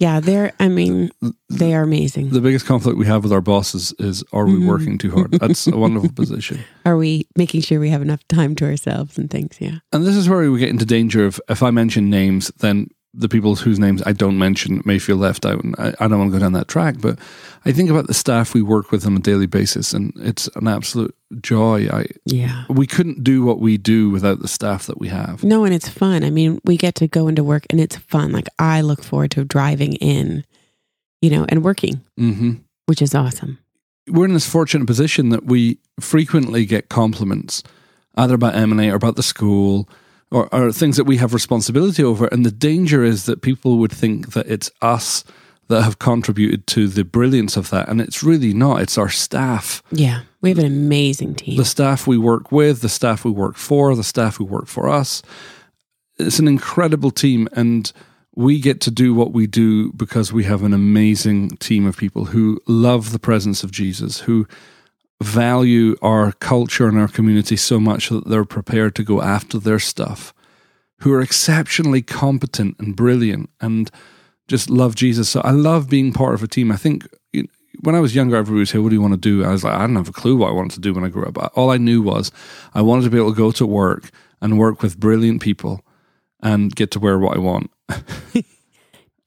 Yeah. 0.00 0.20
They're, 0.20 0.52
I 0.60 0.68
mean, 0.68 1.10
they 1.50 1.74
are 1.74 1.82
amazing. 1.82 2.30
The 2.30 2.40
biggest 2.40 2.66
conflict 2.66 2.96
we 2.98 3.06
have 3.06 3.24
with 3.24 3.32
our 3.32 3.40
bosses 3.40 3.92
is 3.98 4.22
are 4.32 4.46
we 4.46 4.52
Mhm. 4.52 4.66
working 4.68 4.96
too 4.96 5.10
hard? 5.10 5.32
That's 5.32 5.66
a 5.66 5.76
wonderful 5.76 6.12
position. 6.14 6.60
Are 6.86 6.96
we 6.96 7.26
making 7.36 7.62
sure 7.62 7.80
we 7.80 7.90
have 7.90 8.00
enough 8.00 8.22
time 8.28 8.54
to 8.56 8.64
ourselves 8.64 9.18
and 9.18 9.28
things? 9.28 9.56
Yeah. 9.58 9.78
And 9.92 10.06
this 10.06 10.14
is 10.14 10.28
where 10.28 10.48
we 10.52 10.60
get 10.60 10.68
into 10.68 10.84
danger 10.86 11.26
of 11.26 11.40
if 11.48 11.64
I 11.64 11.72
mention 11.72 12.10
names, 12.10 12.52
then 12.60 12.90
the 13.14 13.28
people 13.28 13.56
whose 13.56 13.78
names 13.78 14.02
I 14.04 14.12
don't 14.12 14.38
mention 14.38 14.82
may 14.84 14.98
feel 14.98 15.16
left 15.16 15.46
out. 15.46 15.64
And 15.64 15.74
I, 15.78 15.94
I 15.98 16.08
don't 16.08 16.18
want 16.18 16.30
to 16.32 16.38
go 16.38 16.44
down 16.44 16.52
that 16.52 16.68
track. 16.68 16.96
But 17.00 17.18
I 17.64 17.72
think 17.72 17.88
about 17.90 18.06
the 18.06 18.14
staff 18.14 18.52
we 18.54 18.62
work 18.62 18.90
with 18.92 19.06
on 19.06 19.16
a 19.16 19.20
daily 19.20 19.46
basis, 19.46 19.94
and 19.94 20.12
it's 20.16 20.46
an 20.56 20.68
absolute 20.68 21.14
joy. 21.40 21.88
I 21.90 22.06
Yeah. 22.26 22.64
we 22.68 22.86
couldn't 22.86 23.24
do 23.24 23.42
what 23.44 23.60
we 23.60 23.76
do 23.78 24.10
without 24.10 24.40
the 24.40 24.48
staff 24.48 24.86
that 24.86 24.98
we 25.00 25.08
have. 25.08 25.42
No, 25.42 25.64
and 25.64 25.74
it's 25.74 25.88
fun. 25.88 26.22
I 26.22 26.30
mean, 26.30 26.60
we 26.64 26.76
get 26.76 26.94
to 26.96 27.08
go 27.08 27.28
into 27.28 27.42
work 27.42 27.64
and 27.70 27.80
it's 27.80 27.96
fun. 27.96 28.30
Like, 28.30 28.48
I 28.58 28.82
look 28.82 29.02
forward 29.02 29.30
to 29.32 29.44
driving 29.44 29.94
in, 29.94 30.44
you 31.22 31.30
know, 31.30 31.46
and 31.48 31.64
working, 31.64 32.02
hmm 32.16 32.52
which 32.86 33.02
is 33.02 33.14
awesome. 33.14 33.58
We're 34.08 34.24
in 34.24 34.32
this 34.32 34.48
fortunate 34.48 34.86
position 34.86 35.28
that 35.28 35.44
we 35.44 35.78
frequently 36.00 36.64
get 36.64 36.88
compliments, 36.88 37.62
either 38.16 38.34
about 38.34 38.54
M&A 38.54 38.88
or 38.90 38.94
about 38.94 39.16
the 39.16 39.22
school, 39.22 39.86
or, 40.30 40.52
or 40.54 40.72
things 40.72 40.96
that 40.96 41.04
we 41.04 41.16
have 41.16 41.34
responsibility 41.34 42.02
over. 42.02 42.26
And 42.26 42.44
the 42.44 42.50
danger 42.50 43.04
is 43.04 43.26
that 43.26 43.42
people 43.42 43.78
would 43.78 43.92
think 43.92 44.32
that 44.32 44.46
it's 44.46 44.70
us 44.82 45.24
that 45.68 45.82
have 45.82 45.98
contributed 45.98 46.66
to 46.66 46.88
the 46.88 47.04
brilliance 47.04 47.56
of 47.56 47.70
that. 47.70 47.88
And 47.88 48.00
it's 48.00 48.22
really 48.22 48.54
not. 48.54 48.80
It's 48.80 48.98
our 48.98 49.08
staff. 49.08 49.82
Yeah. 49.90 50.22
We 50.40 50.48
have 50.48 50.58
an 50.58 50.66
amazing 50.66 51.34
team. 51.34 51.56
The 51.56 51.64
staff 51.64 52.06
we 52.06 52.16
work 52.16 52.50
with, 52.50 52.80
the 52.80 52.88
staff 52.88 53.24
we 53.24 53.30
work 53.30 53.56
for, 53.56 53.94
the 53.94 54.04
staff 54.04 54.36
who 54.36 54.44
work 54.44 54.66
for 54.66 54.88
us. 54.88 55.22
It's 56.18 56.38
an 56.38 56.48
incredible 56.48 57.10
team. 57.10 57.48
And 57.52 57.92
we 58.34 58.60
get 58.60 58.80
to 58.82 58.90
do 58.90 59.14
what 59.14 59.32
we 59.32 59.46
do 59.46 59.92
because 59.92 60.32
we 60.32 60.44
have 60.44 60.62
an 60.62 60.72
amazing 60.72 61.50
team 61.58 61.86
of 61.86 61.96
people 61.96 62.26
who 62.26 62.60
love 62.66 63.12
the 63.12 63.18
presence 63.18 63.62
of 63.62 63.70
Jesus, 63.70 64.20
who 64.20 64.46
value 65.22 65.96
our 66.00 66.32
culture 66.32 66.88
and 66.88 66.98
our 66.98 67.08
community 67.08 67.56
so 67.56 67.80
much 67.80 68.08
that 68.08 68.28
they're 68.28 68.44
prepared 68.44 68.94
to 68.96 69.02
go 69.02 69.20
after 69.20 69.58
their 69.58 69.78
stuff, 69.78 70.32
who 71.00 71.12
are 71.12 71.20
exceptionally 71.20 72.02
competent 72.02 72.76
and 72.78 72.94
brilliant 72.94 73.50
and 73.60 73.90
just 74.46 74.70
love 74.70 74.94
Jesus. 74.94 75.28
So 75.28 75.40
I 75.42 75.50
love 75.50 75.88
being 75.88 76.12
part 76.12 76.34
of 76.34 76.42
a 76.42 76.48
team. 76.48 76.72
I 76.72 76.76
think 76.76 77.06
when 77.80 77.94
I 77.94 78.00
was 78.00 78.14
younger, 78.14 78.36
everybody 78.36 78.60
would 78.60 78.68
say, 78.68 78.78
What 78.78 78.90
do 78.90 78.94
you 78.94 79.02
want 79.02 79.14
to 79.14 79.18
do? 79.18 79.44
I 79.44 79.50
was 79.50 79.64
like, 79.64 79.74
I 79.74 79.82
didn't 79.82 79.96
have 79.96 80.08
a 80.08 80.12
clue 80.12 80.36
what 80.36 80.48
I 80.48 80.52
wanted 80.52 80.72
to 80.72 80.80
do 80.80 80.94
when 80.94 81.04
I 81.04 81.08
grew 81.08 81.26
up. 81.26 81.52
All 81.56 81.70
I 81.70 81.76
knew 81.76 82.02
was 82.02 82.32
I 82.74 82.82
wanted 82.82 83.04
to 83.04 83.10
be 83.10 83.18
able 83.18 83.32
to 83.32 83.36
go 83.36 83.50
to 83.52 83.66
work 83.66 84.10
and 84.40 84.58
work 84.58 84.82
with 84.82 84.98
brilliant 84.98 85.42
people 85.42 85.84
and 86.42 86.74
get 86.74 86.90
to 86.92 87.00
wear 87.00 87.18
what 87.18 87.36
I 87.36 87.40
want. 87.40 87.70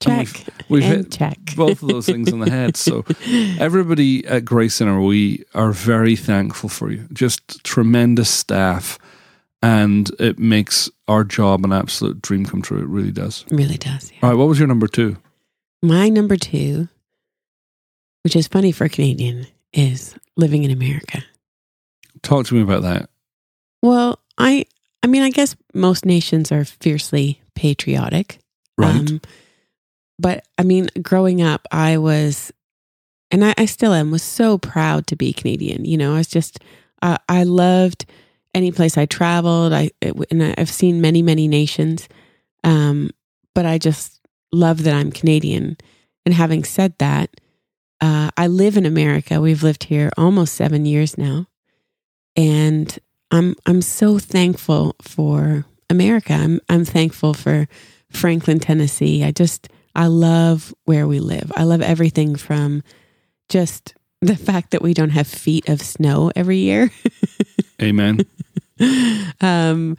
Check. 0.02 0.28
We've 0.70 0.84
and 0.84 0.94
hit 0.94 1.12
check. 1.12 1.38
both 1.56 1.82
of 1.84 1.90
those 1.90 2.06
things 2.06 2.32
on 2.34 2.40
the 2.40 2.50
head. 2.50 2.76
So, 2.78 3.06
everybody 3.60 4.26
at 4.26 4.46
Grace 4.46 4.76
Center, 4.76 5.00
we 5.02 5.44
are 5.54 5.72
very 5.72 6.16
thankful 6.16 6.70
for 6.70 6.92
you. 6.92 7.08
Just 7.14 7.64
tremendous 7.64 8.30
staff, 8.30 8.98
and 9.62 10.10
it 10.20 10.40
makes 10.40 10.90
our 11.08 11.24
job 11.24 11.64
an 11.66 11.72
absolute 11.72 12.22
dream 12.22 12.46
come 12.46 12.62
true. 12.62 12.80
It 12.80 12.88
really 12.88 13.12
does. 13.12 13.46
really 13.52 13.78
does. 13.78 14.12
Yeah. 14.12 14.20
All 14.24 14.30
right, 14.30 14.38
what 14.38 14.48
was 14.48 14.60
your 14.60 14.68
number 14.68 14.88
two? 14.88 15.18
My 15.84 16.10
number 16.10 16.36
two, 16.36 16.88
which 18.24 18.36
is 18.36 18.48
funny 18.48 18.72
for 18.72 18.86
a 18.86 18.90
Canadian, 18.90 19.48
is 19.74 20.16
living 20.36 20.64
in 20.64 20.72
America. 20.72 21.24
Talk 22.22 22.46
to 22.48 22.56
me 22.56 22.62
about 22.62 22.84
that. 22.84 23.10
Well, 23.82 24.20
I 24.38 24.66
I 25.04 25.08
mean, 25.08 25.24
I 25.24 25.30
guess 25.30 25.56
most 25.74 26.06
nations 26.06 26.52
are 26.52 26.66
fiercely 26.66 27.42
patriotic. 27.56 28.40
Right. 28.78 28.96
Um, 28.96 29.22
but 30.22 30.46
I 30.58 30.64
mean, 30.64 30.90
growing 31.02 31.42
up, 31.42 31.68
I 31.72 31.98
was, 31.98 32.52
and 33.32 33.44
I, 33.44 33.56
I 33.58 33.66
still 33.66 33.94
am, 33.94 34.12
was 34.12 34.24
so 34.24 34.58
proud 34.58 35.08
to 35.08 35.16
be 35.16 35.34
Canadian. 35.34 35.86
You 35.86 35.98
know, 35.98 36.14
I 36.14 36.18
was 36.20 36.28
just, 36.28 36.60
uh, 37.02 37.18
I 37.28 37.44
loved 37.44 38.06
any 38.54 38.72
place 38.72 38.98
I 38.98 39.06
traveled. 39.06 39.74
I 39.74 39.90
and 40.30 40.44
I've 40.58 40.70
seen 40.70 41.02
many, 41.02 41.22
many 41.22 41.48
nations, 41.48 42.08
um, 42.64 43.10
but 43.56 43.66
I 43.66 43.78
just 43.78 44.22
love 44.52 44.84
that 44.84 44.94
I'm 44.94 45.12
Canadian. 45.12 45.78
And 46.26 46.36
having 46.36 46.64
said 46.64 46.94
that, 47.00 47.30
uh, 48.00 48.30
I 48.38 48.48
live 48.48 48.78
in 48.78 48.86
America. 48.86 49.42
We've 49.42 49.64
lived 49.64 49.86
here 49.86 50.12
almost 50.18 50.54
seven 50.54 50.86
years 50.86 51.18
now, 51.18 51.48
and 52.36 52.98
I'm 53.32 53.56
I'm 53.66 53.82
so 53.82 54.20
thankful 54.20 54.96
for 55.02 55.66
America. 55.90 56.34
I'm 56.34 56.60
I'm 56.70 56.86
thankful 56.86 57.34
for 57.34 57.68
Franklin, 58.12 58.60
Tennessee. 58.60 59.24
I 59.24 59.32
just 59.32 59.70
I 59.96 60.08
love 60.08 60.74
where 60.86 61.08
we 61.08 61.20
live. 61.20 61.52
I 61.56 61.64
love 61.64 61.82
everything 61.82 62.36
from 62.36 62.84
just 63.50 63.94
the 64.22 64.36
fact 64.36 64.72
that 64.72 64.82
we 64.82 64.94
don't 64.94 65.10
have 65.10 65.28
feet 65.28 65.68
of 65.70 65.82
snow 65.82 66.32
every 66.36 66.58
year. 66.58 66.92
Amen. 67.82 68.20
um 69.42 69.98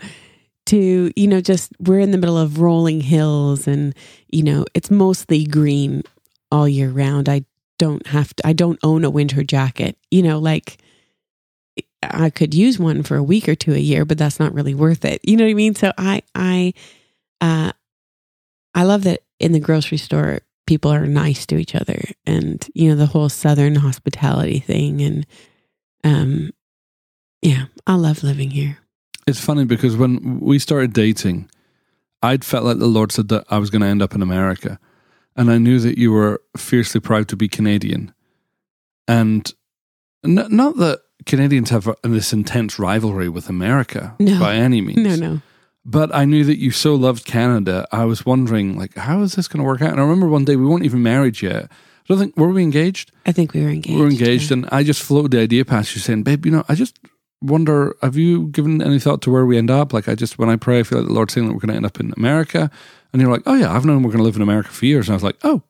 to 0.66 1.12
you 1.16 1.26
know 1.26 1.40
just 1.40 1.72
we're 1.80 1.98
in 1.98 2.12
the 2.12 2.18
middle 2.18 2.38
of 2.38 2.60
rolling 2.60 3.00
hills 3.00 3.66
and 3.66 3.94
you 4.28 4.42
know 4.42 4.64
it's 4.74 4.90
mostly 4.90 5.44
green 5.44 6.02
all 6.50 6.68
year 6.68 6.90
round. 6.90 7.28
I 7.28 7.44
don't 7.78 8.06
have 8.06 8.34
to 8.36 8.46
I 8.46 8.52
don't 8.52 8.78
own 8.82 9.04
a 9.04 9.10
winter 9.10 9.42
jacket. 9.42 9.96
You 10.10 10.22
know 10.22 10.38
like 10.38 10.78
I 12.02 12.30
could 12.30 12.54
use 12.54 12.78
one 12.78 13.02
for 13.02 13.16
a 13.16 13.22
week 13.22 13.48
or 13.48 13.54
two 13.54 13.74
a 13.74 13.78
year, 13.78 14.04
but 14.04 14.18
that's 14.18 14.40
not 14.40 14.54
really 14.54 14.74
worth 14.74 15.04
it. 15.04 15.20
You 15.24 15.36
know 15.36 15.44
what 15.44 15.50
I 15.50 15.54
mean? 15.54 15.74
So 15.74 15.92
I 15.98 16.22
I 16.34 16.74
uh 17.40 17.72
I 18.74 18.84
love 18.84 19.04
that 19.04 19.22
in 19.42 19.52
the 19.52 19.60
grocery 19.60 19.98
store 19.98 20.40
people 20.66 20.90
are 20.92 21.06
nice 21.06 21.44
to 21.46 21.56
each 21.56 21.74
other 21.74 22.00
and 22.24 22.68
you 22.74 22.88
know 22.88 22.94
the 22.96 23.06
whole 23.06 23.28
southern 23.28 23.74
hospitality 23.74 24.60
thing 24.60 25.02
and 25.02 25.26
um 26.04 26.50
yeah, 27.42 27.64
I 27.88 27.94
love 27.96 28.22
living 28.22 28.50
here. 28.50 28.78
It's 29.26 29.40
funny 29.44 29.64
because 29.64 29.96
when 29.96 30.38
we 30.40 30.60
started 30.60 30.92
dating, 30.92 31.50
I'd 32.22 32.44
felt 32.44 32.64
like 32.64 32.78
the 32.78 32.86
Lord 32.86 33.10
said 33.10 33.28
that 33.30 33.44
I 33.50 33.58
was 33.58 33.68
going 33.68 33.82
to 33.82 33.88
end 33.88 34.00
up 34.00 34.14
in 34.14 34.22
America. 34.22 34.78
And 35.34 35.50
I 35.50 35.58
knew 35.58 35.80
that 35.80 35.98
you 35.98 36.12
were 36.12 36.40
fiercely 36.56 37.00
proud 37.00 37.26
to 37.28 37.36
be 37.36 37.48
Canadian. 37.48 38.14
And 39.08 39.52
n- 40.24 40.46
not 40.50 40.76
that 40.76 41.00
Canadians 41.26 41.70
have 41.70 41.88
this 42.04 42.32
intense 42.32 42.78
rivalry 42.78 43.28
with 43.28 43.48
America 43.48 44.14
No. 44.20 44.38
by 44.38 44.54
any 44.54 44.80
means. 44.88 44.98
No, 44.98 45.16
no. 45.16 45.40
But 45.84 46.14
I 46.14 46.24
knew 46.24 46.44
that 46.44 46.58
you 46.58 46.70
so 46.70 46.94
loved 46.94 47.24
Canada. 47.24 47.86
I 47.90 48.04
was 48.04 48.24
wondering, 48.24 48.78
like, 48.78 48.94
how 48.96 49.22
is 49.22 49.34
this 49.34 49.48
going 49.48 49.58
to 49.58 49.66
work 49.66 49.82
out? 49.82 49.90
And 49.90 49.98
I 50.00 50.02
remember 50.02 50.28
one 50.28 50.44
day 50.44 50.54
we 50.54 50.66
weren't 50.66 50.84
even 50.84 51.02
married 51.02 51.42
yet. 51.42 51.64
I 51.64 52.04
don't 52.06 52.18
think, 52.18 52.36
were 52.36 52.48
we 52.48 52.62
engaged? 52.62 53.10
I 53.26 53.32
think 53.32 53.52
we 53.52 53.62
were 53.62 53.70
engaged. 53.70 53.96
we 53.96 54.00
were 54.00 54.08
engaged. 54.08 54.50
yeah. 54.50 54.58
And 54.58 54.68
I 54.70 54.84
just 54.84 55.02
floated 55.02 55.32
the 55.32 55.40
idea 55.40 55.64
past 55.64 55.94
you 55.94 56.00
saying, 56.00 56.22
babe, 56.22 56.46
you 56.46 56.52
know, 56.52 56.64
I 56.68 56.74
just 56.76 56.98
wonder, 57.40 57.96
have 58.02 58.16
you 58.16 58.48
given 58.48 58.80
any 58.80 59.00
thought 59.00 59.22
to 59.22 59.30
where 59.30 59.44
we 59.44 59.58
end 59.58 59.70
up? 59.70 59.92
Like, 59.92 60.08
I 60.08 60.14
just, 60.14 60.38
when 60.38 60.48
I 60.48 60.56
pray, 60.56 60.80
I 60.80 60.82
feel 60.84 60.98
like 60.98 61.08
the 61.08 61.14
Lord's 61.14 61.34
saying 61.34 61.48
that 61.48 61.52
we're 61.52 61.60
going 61.60 61.70
to 61.70 61.76
end 61.76 61.86
up 61.86 61.98
in 61.98 62.12
America. 62.16 62.70
And 63.12 63.20
you're 63.20 63.30
like, 63.30 63.42
oh, 63.46 63.54
yeah, 63.54 63.72
I've 63.72 63.84
known 63.84 64.02
we're 64.02 64.10
going 64.10 64.18
to 64.18 64.24
live 64.24 64.36
in 64.36 64.42
America 64.42 64.70
for 64.70 64.86
years. 64.86 65.08
And 65.08 65.14
I 65.14 65.16
was 65.16 65.24
like, 65.24 65.36
oh, 65.42 65.62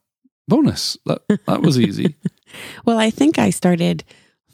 bonus. 0.47 0.99
That, 1.07 1.23
that 1.47 1.63
was 1.63 1.79
easy. 1.81 2.17
Well, 2.85 2.99
I 2.99 3.09
think 3.09 3.39
I 3.39 3.49
started 3.49 4.05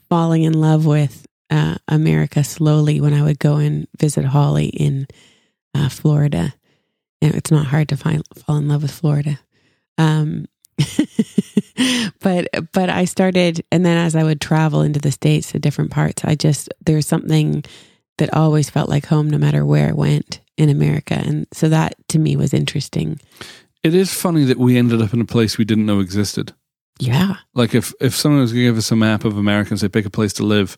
falling 0.08 0.44
in 0.44 0.52
love 0.52 0.86
with 0.86 1.26
uh, 1.50 1.78
America 1.88 2.44
slowly 2.44 3.00
when 3.00 3.12
I 3.12 3.22
would 3.22 3.40
go 3.40 3.56
and 3.56 3.88
visit 3.98 4.24
Holly 4.24 4.66
in 4.66 5.08
uh, 5.78 5.88
Florida. 5.88 6.54
And 7.20 7.34
it's 7.34 7.50
not 7.50 7.66
hard 7.66 7.88
to 7.88 7.96
find 7.96 8.22
fall 8.36 8.56
in 8.56 8.68
love 8.68 8.82
with 8.82 8.92
Florida. 8.92 9.40
Um, 9.96 10.46
but 12.20 12.48
but 12.72 12.88
I 12.88 13.04
started, 13.04 13.64
and 13.72 13.84
then 13.84 13.98
as 13.98 14.14
I 14.14 14.22
would 14.22 14.40
travel 14.40 14.82
into 14.82 15.00
the 15.00 15.10
states 15.10 15.50
to 15.50 15.58
different 15.58 15.90
parts, 15.90 16.24
I 16.24 16.36
just 16.36 16.68
there's 16.86 17.06
something 17.06 17.64
that 18.18 18.32
always 18.34 18.70
felt 18.70 18.88
like 18.88 19.06
home, 19.06 19.28
no 19.28 19.38
matter 19.38 19.64
where 19.64 19.88
I 19.88 19.92
went 19.92 20.40
in 20.56 20.68
America, 20.68 21.14
and 21.14 21.48
so 21.52 21.68
that 21.68 21.96
to 22.08 22.20
me 22.20 22.36
was 22.36 22.54
interesting. 22.54 23.20
it 23.82 23.94
is 23.94 24.14
funny 24.14 24.44
that 24.44 24.58
we 24.58 24.76
ended 24.76 25.02
up 25.02 25.12
in 25.12 25.20
a 25.20 25.24
place 25.24 25.58
we 25.58 25.64
didn't 25.64 25.86
know 25.86 25.98
existed. 25.98 26.52
Yeah, 27.00 27.36
Like, 27.54 27.74
if, 27.74 27.92
if 28.00 28.14
someone 28.14 28.40
was 28.40 28.52
going 28.52 28.64
to 28.64 28.70
give 28.70 28.78
us 28.78 28.90
a 28.90 28.96
map 28.96 29.24
of 29.24 29.36
America 29.36 29.70
and 29.70 29.78
say, 29.78 29.88
pick 29.88 30.04
a 30.04 30.10
place 30.10 30.32
to 30.34 30.42
live, 30.42 30.76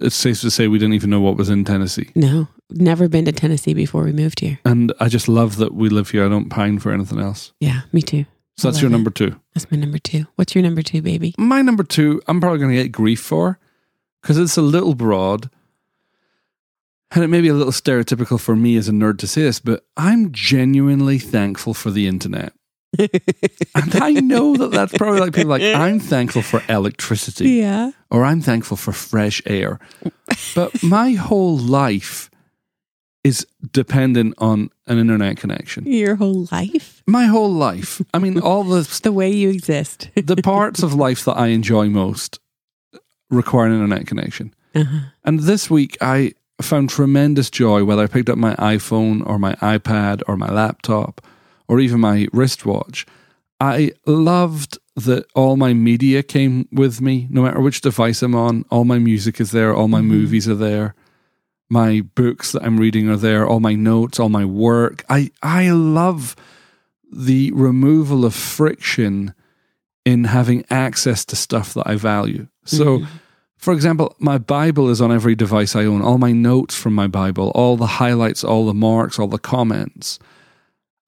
it's 0.00 0.16
safe 0.16 0.40
to 0.42 0.50
say 0.50 0.68
we 0.68 0.78
didn't 0.78 0.94
even 0.94 1.10
know 1.10 1.20
what 1.20 1.36
was 1.36 1.48
in 1.50 1.64
Tennessee. 1.64 2.10
no, 2.14 2.48
never 2.70 3.08
been 3.08 3.24
to 3.24 3.32
Tennessee 3.32 3.74
before 3.74 4.04
we 4.04 4.12
moved 4.12 4.40
here. 4.40 4.58
And 4.64 4.92
I 5.00 5.08
just 5.08 5.28
love 5.28 5.56
that 5.56 5.74
we 5.74 5.88
live 5.88 6.10
here. 6.10 6.24
I 6.24 6.28
don't 6.28 6.50
pine 6.50 6.78
for 6.78 6.92
anything 6.92 7.18
else. 7.20 7.52
Yeah, 7.60 7.82
me 7.92 8.02
too. 8.02 8.24
So 8.56 8.68
I 8.68 8.72
that's 8.72 8.82
your 8.82 8.90
it. 8.90 8.92
number 8.92 9.10
two. 9.10 9.38
That's 9.54 9.70
my 9.70 9.78
number 9.78 9.98
two. 9.98 10.26
What's 10.36 10.54
your 10.54 10.62
number 10.62 10.82
two, 10.82 11.00
baby? 11.02 11.34
My 11.38 11.62
number 11.62 11.84
two, 11.84 12.20
I'm 12.26 12.40
probably 12.40 12.58
going 12.58 12.76
to 12.76 12.82
get 12.82 12.92
grief 12.92 13.20
for 13.20 13.58
because 14.20 14.36
it's 14.38 14.56
a 14.56 14.62
little 14.62 14.94
broad. 14.94 15.48
And 17.12 17.24
it 17.24 17.28
may 17.28 17.40
be 17.40 17.48
a 17.48 17.54
little 17.54 17.72
stereotypical 17.72 18.38
for 18.38 18.54
me 18.54 18.76
as 18.76 18.88
a 18.88 18.92
nerd 18.92 19.18
to 19.20 19.26
say 19.26 19.42
this, 19.42 19.60
but 19.60 19.86
I'm 19.96 20.30
genuinely 20.32 21.18
thankful 21.18 21.72
for 21.72 21.90
the 21.90 22.06
internet. 22.06 22.52
And 22.98 23.94
I 23.96 24.12
know 24.12 24.56
that 24.56 24.70
that's 24.70 24.96
probably 24.96 25.20
like 25.20 25.34
people 25.34 25.50
like, 25.50 25.62
I'm 25.74 26.00
thankful 26.00 26.42
for 26.42 26.62
electricity 26.68 27.50
Yeah. 27.50 27.90
or 28.10 28.24
I'm 28.24 28.40
thankful 28.40 28.76
for 28.76 28.92
fresh 28.92 29.42
air. 29.46 29.78
But 30.54 30.82
my 30.82 31.12
whole 31.12 31.56
life 31.58 32.30
is 33.24 33.46
dependent 33.72 34.34
on 34.38 34.70
an 34.86 34.98
internet 34.98 35.36
connection. 35.36 35.84
Your 35.86 36.16
whole 36.16 36.46
life? 36.50 37.02
My 37.06 37.26
whole 37.26 37.52
life. 37.52 38.00
I 38.14 38.18
mean, 38.18 38.40
all 38.40 38.64
the 38.64 38.88
the 39.02 39.12
way 39.12 39.30
you 39.30 39.50
exist. 39.50 40.08
the 40.14 40.36
parts 40.36 40.82
of 40.82 40.94
life 40.94 41.24
that 41.24 41.36
I 41.36 41.48
enjoy 41.48 41.88
most 41.88 42.38
require 43.30 43.66
an 43.66 43.74
internet 43.74 44.06
connection. 44.06 44.54
Uh-huh. 44.74 44.98
And 45.24 45.40
this 45.40 45.68
week, 45.68 45.98
I 46.00 46.32
found 46.62 46.88
tremendous 46.90 47.50
joy 47.50 47.84
whether 47.84 48.02
I 48.02 48.06
picked 48.06 48.30
up 48.30 48.38
my 48.38 48.54
iPhone 48.56 49.22
or 49.28 49.38
my 49.38 49.54
iPad 49.56 50.22
or 50.26 50.36
my 50.36 50.50
laptop 50.50 51.20
or 51.68 51.78
even 51.80 52.00
my 52.00 52.26
wristwatch. 52.32 53.06
I 53.60 53.92
loved 54.06 54.78
that 54.96 55.26
all 55.34 55.56
my 55.56 55.74
media 55.74 56.22
came 56.22 56.68
with 56.72 57.00
me, 57.00 57.28
no 57.30 57.42
matter 57.42 57.60
which 57.60 57.80
device 57.80 58.22
I'm 58.22 58.34
on. 58.34 58.64
All 58.70 58.84
my 58.84 58.98
music 58.98 59.40
is 59.40 59.50
there, 59.50 59.74
all 59.74 59.88
my 59.88 60.00
mm-hmm. 60.00 60.08
movies 60.08 60.48
are 60.48 60.54
there, 60.54 60.94
my 61.68 62.00
books 62.14 62.52
that 62.52 62.64
I'm 62.64 62.78
reading 62.78 63.08
are 63.08 63.16
there, 63.16 63.46
all 63.46 63.60
my 63.60 63.74
notes, 63.74 64.18
all 64.18 64.28
my 64.28 64.44
work. 64.44 65.04
I, 65.08 65.30
I 65.42 65.70
love 65.70 66.34
the 67.12 67.52
removal 67.52 68.24
of 68.24 68.34
friction 68.34 69.34
in 70.04 70.24
having 70.24 70.64
access 70.70 71.24
to 71.26 71.36
stuff 71.36 71.74
that 71.74 71.86
I 71.86 71.96
value. 71.96 72.48
So, 72.64 72.98
mm-hmm. 72.98 73.16
for 73.56 73.74
example, 73.74 74.16
my 74.18 74.38
Bible 74.38 74.88
is 74.88 75.00
on 75.00 75.12
every 75.12 75.34
device 75.34 75.76
I 75.76 75.84
own, 75.84 76.00
all 76.00 76.18
my 76.18 76.32
notes 76.32 76.74
from 76.74 76.94
my 76.94 77.06
Bible, 77.06 77.50
all 77.54 77.76
the 77.76 77.86
highlights, 77.86 78.42
all 78.44 78.66
the 78.66 78.74
marks, 78.74 79.18
all 79.18 79.26
the 79.26 79.38
comments. 79.38 80.18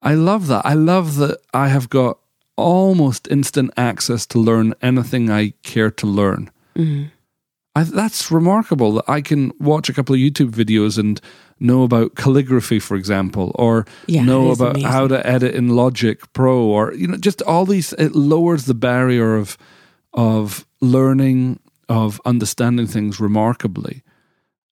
I 0.01 0.15
love 0.15 0.47
that. 0.47 0.65
I 0.65 0.73
love 0.73 1.15
that 1.17 1.39
I 1.53 1.67
have 1.67 1.89
got 1.89 2.17
almost 2.57 3.27
instant 3.29 3.71
access 3.77 4.25
to 4.27 4.39
learn 4.39 4.73
anything 4.81 5.29
I 5.29 5.53
care 5.63 5.91
to 5.91 6.07
learn. 6.07 6.49
Mhm. 6.75 7.11
I, 7.75 7.83
that's 7.83 8.29
remarkable 8.31 8.93
that 8.95 9.05
I 9.07 9.21
can 9.21 9.51
watch 9.59 9.87
a 9.89 9.93
couple 9.93 10.13
of 10.13 10.19
YouTube 10.19 10.51
videos 10.51 10.97
and 10.97 11.21
know 11.59 11.83
about 11.83 12.15
calligraphy, 12.15 12.79
for 12.79 12.97
example, 12.97 13.51
or 13.55 13.85
Yeah, 14.07 14.23
know 14.25 14.51
about 14.51 14.71
amazing. 14.71 14.91
how 14.91 15.07
to 15.07 15.25
edit 15.25 15.55
in 15.55 15.69
Logic 15.69 16.19
Pro, 16.33 16.59
or 16.61 16.93
you 16.93 17.07
know, 17.07 17.17
just 17.17 17.41
all 17.43 17.65
these. 17.65 17.93
It 17.93 18.13
lowers 18.15 18.65
the 18.65 18.73
barrier 18.73 19.35
of 19.37 19.57
of 20.13 20.65
learning, 20.81 21.59
of 21.87 22.19
understanding 22.25 22.87
things 22.87 23.19
remarkably. 23.21 24.03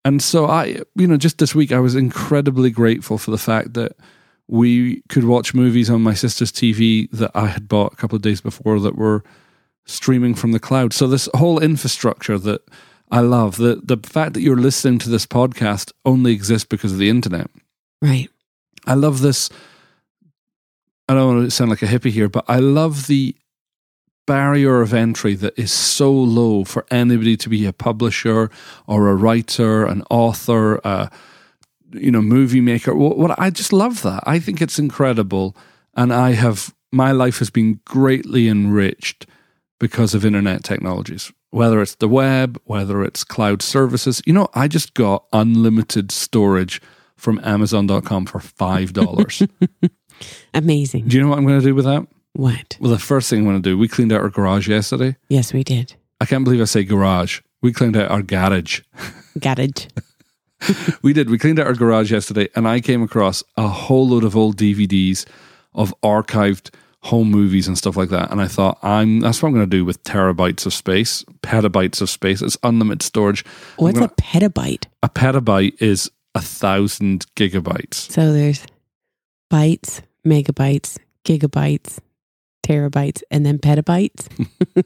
And 0.03 0.21
so 0.21 0.48
I, 0.48 0.81
you 0.95 1.07
know, 1.07 1.15
just 1.17 1.38
this 1.38 1.55
week 1.55 1.71
I 1.71 1.79
was 1.79 1.95
incredibly 1.95 2.69
grateful 2.71 3.17
for 3.17 3.31
the 3.31 3.38
fact 3.38 3.74
that 3.75 3.93
we 4.50 5.03
could 5.10 5.25
watch 5.25 5.53
movies 5.53 5.91
on 5.91 6.01
my 6.01 6.15
sister's 6.15 6.51
TV 6.51 7.10
that 7.12 7.29
I 7.36 7.48
had 7.48 7.68
bought 7.68 7.94
a 7.94 7.96
couple 7.96 8.15
of 8.15 8.24
days 8.24 8.41
before 8.41 8.79
that 8.79 8.96
were 8.96 9.24
streaming 9.86 10.34
from 10.34 10.53
the 10.53 10.60
cloud. 10.60 10.91
So 10.91 11.08
this 11.08 11.29
whole 11.36 11.60
infrastructure 11.60 12.39
that 12.39 12.62
I 13.12 13.20
love, 13.20 13.58
the 13.58 13.79
the 13.84 13.98
fact 13.98 14.34
that 14.34 14.41
you're 14.41 14.58
listening 14.58 14.98
to 15.00 15.10
this 15.10 15.27
podcast 15.27 15.91
only 16.03 16.34
exists 16.34 16.68
because 16.68 16.91
of 16.91 16.98
the 16.98 17.10
internet. 17.10 17.50
Right. 18.01 18.29
I 18.88 18.96
love 18.96 19.22
this. 19.22 19.51
I 21.08 21.13
don't 21.13 21.36
want 21.36 21.46
to 21.46 21.51
sound 21.51 21.70
like 21.70 21.84
a 21.84 21.88
hippie 21.88 22.12
here, 22.12 22.29
but 22.29 22.46
I 22.48 22.58
love 22.58 23.08
the 23.08 23.36
barrier 24.25 24.82
of 24.82 24.94
entry 24.94 25.36
that 25.36 25.58
is 25.58 25.72
so 25.72 26.12
low 26.12 26.63
for 26.63 26.86
anybody 26.91 27.36
to 27.38 27.50
be 27.50 27.65
a 27.65 27.74
publisher 27.74 28.50
or 28.88 29.10
a 29.10 29.15
writer, 29.15 29.86
an 29.86 30.03
author, 30.10 30.75
a 30.84 31.12
you 31.91 32.12
know 32.12 32.22
movie 32.22 32.62
maker. 32.62 32.93
What, 32.96 33.17
what 33.17 33.39
I 33.39 33.50
just 33.50 33.74
love 33.74 34.01
that. 34.03 34.24
I 34.25 34.39
think 34.39 34.62
it's 34.62 34.79
incredible, 34.79 35.55
and 35.96 36.13
I 36.13 36.31
have 36.34 36.74
my 36.91 37.12
life 37.12 37.39
has 37.39 37.50
been 37.50 37.79
greatly 37.86 38.48
enriched 38.48 39.25
because 39.79 40.13
of 40.13 40.25
internet 40.25 40.63
technologies. 40.63 41.31
Whether 41.51 41.81
it's 41.81 41.96
the 41.96 42.08
web, 42.08 42.62
whether 42.65 43.03
it's 43.03 43.24
cloud 43.24 43.62
services, 43.62 44.22
you 44.25 44.34
know, 44.34 44.48
I 44.53 44.67
just 44.67 44.93
got 44.93 45.25
unlimited 45.34 46.12
storage 46.12 46.81
from 47.15 47.39
Amazon.com 47.43 48.25
for 48.27 48.39
five 48.39 48.93
dollars. 48.93 49.41
Amazing. 50.53 51.08
do 51.08 51.17
you 51.17 51.24
know 51.24 51.29
what 51.29 51.38
I'm 51.38 51.46
going 51.46 51.60
to 51.60 51.65
do 51.65 51.74
with 51.75 51.86
that? 51.86 52.05
What? 52.34 52.77
Well, 52.79 52.91
the 52.91 53.00
first 53.00 53.29
thing 53.29 53.39
I'm 53.39 53.46
going 53.46 53.62
to 53.62 53.69
do, 53.69 53.77
we 53.77 53.88
cleaned 53.88 54.12
out 54.12 54.22
our 54.22 54.29
garage 54.29 54.67
yesterday. 54.67 55.15
Yes, 55.29 55.53
we 55.53 55.63
did. 55.63 55.96
I 56.22 56.25
can't 56.25 56.43
believe 56.43 56.62
I 56.62 56.65
say 56.65 56.84
garage. 56.84 57.41
We 57.62 57.74
cleaned 57.74 57.98
out 57.98 58.12
our 58.12 58.22
garage. 58.22 58.81
It. 59.36 59.93
We 61.01 61.13
did. 61.13 61.30
We 61.30 61.38
cleaned 61.38 61.60
out 61.60 61.68
our 61.68 61.74
garage 61.74 62.12
yesterday, 62.12 62.50
and 62.56 62.68
I 62.68 62.82
came 62.82 63.01
across 63.01 63.44
a 63.58 63.68
whole 63.68 64.08
load 64.10 64.24
of 64.24 64.36
old 64.36 64.58
DVDs 64.58 65.25
of 65.74 65.94
archived 66.04 66.72
home 67.04 67.32
movies 67.32 67.68
and 67.68 67.78
stuff 67.78 67.96
like 67.96 68.10
that. 68.10 68.30
And 68.32 68.42
I 68.42 68.48
thought, 68.48 68.78
I'm 68.84 69.22
that's 69.22 69.42
what 69.42 69.50
I'm 69.50 69.56
going 69.56 69.70
to 69.70 69.78
do 69.78 69.86
with 69.86 70.04
terabytes 70.04 70.66
of 70.66 70.74
space, 70.74 71.24
petabytes 71.42 72.01
of 72.01 72.10
space. 72.10 72.42
It's 72.42 72.58
unlimited 72.63 73.01
storage. 73.04 73.46
Oh, 73.78 73.84
What's 73.84 74.00
gonna- 74.00 74.12
a 74.18 74.22
petabyte? 74.22 74.86
a 75.01 75.10
petabyte 75.10 75.82
is 75.82 76.12
a 76.36 76.42
thousand 76.42 77.25
gigabytes. 77.36 77.94
So 78.12 78.34
there's 78.34 78.66
bytes, 79.51 80.01
megabytes, 80.28 80.98
gigabytes, 81.24 82.00
terabytes, 82.68 83.22
and 83.32 83.46
then 83.46 83.58
petabytes. 83.60 84.28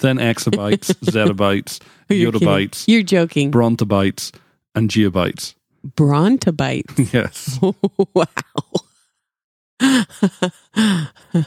Then 0.00 0.18
exabytes, 0.18 0.90
zettabytes, 1.04 1.78
yottabytes, 2.10 2.84
You're 2.88 3.02
joking. 3.04 3.52
brontobytes, 3.52 4.32
and 4.78 4.90
geobytes. 4.90 5.54
Brontobytes. 5.86 7.12
Yes. 7.18 7.58
wow. 8.14 8.26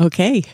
okay. 0.00 0.44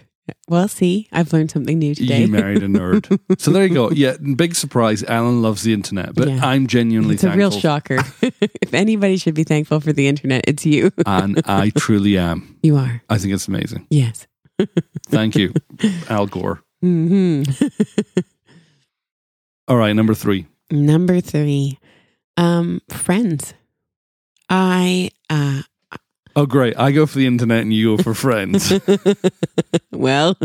Well, 0.48 0.66
see, 0.66 1.08
I've 1.12 1.32
learned 1.32 1.52
something 1.52 1.78
new 1.78 1.94
today. 1.94 2.22
You 2.22 2.28
married 2.28 2.62
a 2.62 2.66
nerd. 2.66 3.06
so 3.40 3.52
there 3.52 3.64
you 3.64 3.72
go. 3.74 3.90
Yeah, 3.92 4.16
big 4.16 4.56
surprise. 4.56 5.04
Alan 5.04 5.40
loves 5.40 5.62
the 5.62 5.72
internet, 5.72 6.14
but 6.16 6.28
Yeah. 6.28 6.44
I'm 6.44 6.66
genuinely 6.66 7.14
it's 7.14 7.22
a 7.24 7.30
real 7.30 7.52
shocker. 7.52 7.98
if 8.22 8.74
anybody 8.74 9.18
should 9.18 9.34
be 9.34 9.44
thankful 9.44 9.78
for 9.80 9.92
the 9.92 10.08
internet, 10.08 10.44
it's 10.48 10.66
you. 10.66 10.90
and 11.06 11.40
I 11.46 11.70
truly 11.70 12.18
am. 12.18 12.58
You 12.62 12.76
are. 12.76 13.02
I 13.08 13.18
think 13.18 13.34
it's 13.34 13.46
amazing. 13.46 13.86
Yes. 13.88 14.26
Thank 15.08 15.36
you, 15.36 15.52
Al 16.08 16.26
Gore. 16.26 16.60
hmm 16.80 17.42
All 19.68 19.76
right, 19.76 19.92
number 19.92 20.14
three. 20.14 20.46
Number 20.72 21.20
three, 21.20 21.78
um, 22.36 22.80
friends. 22.88 23.54
I 24.48 25.10
uh, 25.28 25.62
Oh, 26.36 26.44
great. 26.44 26.78
I 26.78 26.92
go 26.92 27.06
for 27.06 27.16
the 27.16 27.26
internet 27.26 27.62
and 27.62 27.72
you 27.72 27.96
go 27.96 28.02
for 28.02 28.12
friends. 28.12 28.70
well, 29.90 30.36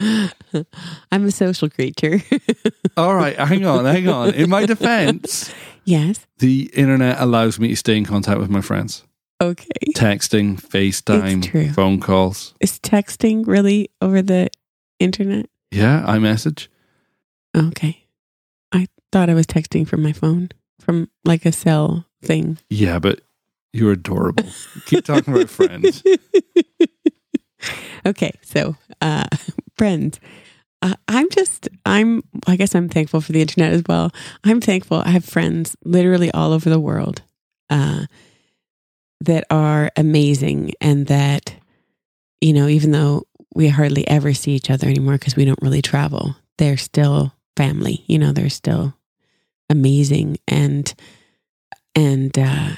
I'm 0.00 1.26
a 1.26 1.30
social 1.30 1.68
creature. 1.68 2.22
All 2.96 3.14
right, 3.14 3.36
hang 3.36 3.66
on, 3.66 3.84
hang 3.84 4.08
on. 4.08 4.32
In 4.32 4.48
my 4.48 4.64
defense, 4.64 5.52
yes. 5.84 6.26
the 6.38 6.70
internet 6.72 7.20
allows 7.20 7.60
me 7.60 7.68
to 7.68 7.76
stay 7.76 7.98
in 7.98 8.06
contact 8.06 8.40
with 8.40 8.48
my 8.48 8.62
friends. 8.62 9.04
Okay. 9.38 9.68
Texting, 9.94 10.58
FaceTime, 10.58 11.74
phone 11.74 12.00
calls. 12.00 12.54
Is 12.60 12.78
texting 12.78 13.46
really 13.46 13.90
over 14.00 14.22
the 14.22 14.48
internet? 14.98 15.50
Yeah, 15.70 16.06
iMessage. 16.08 16.68
Okay. 17.54 18.06
I 18.72 18.86
thought 19.12 19.28
I 19.28 19.34
was 19.34 19.46
texting 19.46 19.86
from 19.86 20.02
my 20.02 20.12
phone, 20.12 20.48
from 20.80 21.10
like 21.24 21.46
a 21.46 21.52
cell 21.52 22.06
thing. 22.22 22.58
Yeah, 22.68 22.98
but 22.98 23.20
you're 23.72 23.92
adorable. 23.92 24.44
Keep 24.86 25.04
talking 25.04 25.34
about 25.34 25.50
friends. 25.50 26.02
okay, 28.06 28.32
so 28.42 28.76
uh, 29.00 29.26
friends. 29.76 30.20
Uh, 30.82 30.94
I'm 31.08 31.28
just, 31.30 31.68
I'm, 31.84 32.22
I 32.46 32.56
guess 32.56 32.74
I'm 32.74 32.88
thankful 32.88 33.20
for 33.20 33.32
the 33.32 33.40
internet 33.40 33.72
as 33.72 33.82
well. 33.88 34.12
I'm 34.44 34.60
thankful 34.60 35.02
I 35.04 35.10
have 35.10 35.24
friends 35.24 35.76
literally 35.84 36.30
all 36.30 36.52
over 36.52 36.68
the 36.68 36.80
world 36.80 37.22
uh, 37.70 38.06
that 39.20 39.44
are 39.50 39.90
amazing 39.96 40.72
and 40.80 41.06
that, 41.06 41.54
you 42.40 42.52
know, 42.52 42.68
even 42.68 42.92
though 42.92 43.26
we 43.54 43.68
hardly 43.68 44.06
ever 44.06 44.34
see 44.34 44.52
each 44.52 44.70
other 44.70 44.86
anymore 44.86 45.14
because 45.14 45.34
we 45.34 45.46
don't 45.46 45.62
really 45.62 45.82
travel, 45.82 46.36
they're 46.58 46.76
still 46.76 47.32
family. 47.56 48.04
You 48.06 48.18
know, 48.18 48.32
they're 48.32 48.50
still 48.50 48.94
amazing. 49.68 50.38
And, 50.48 50.92
and, 51.94 52.36
uh, 52.38 52.70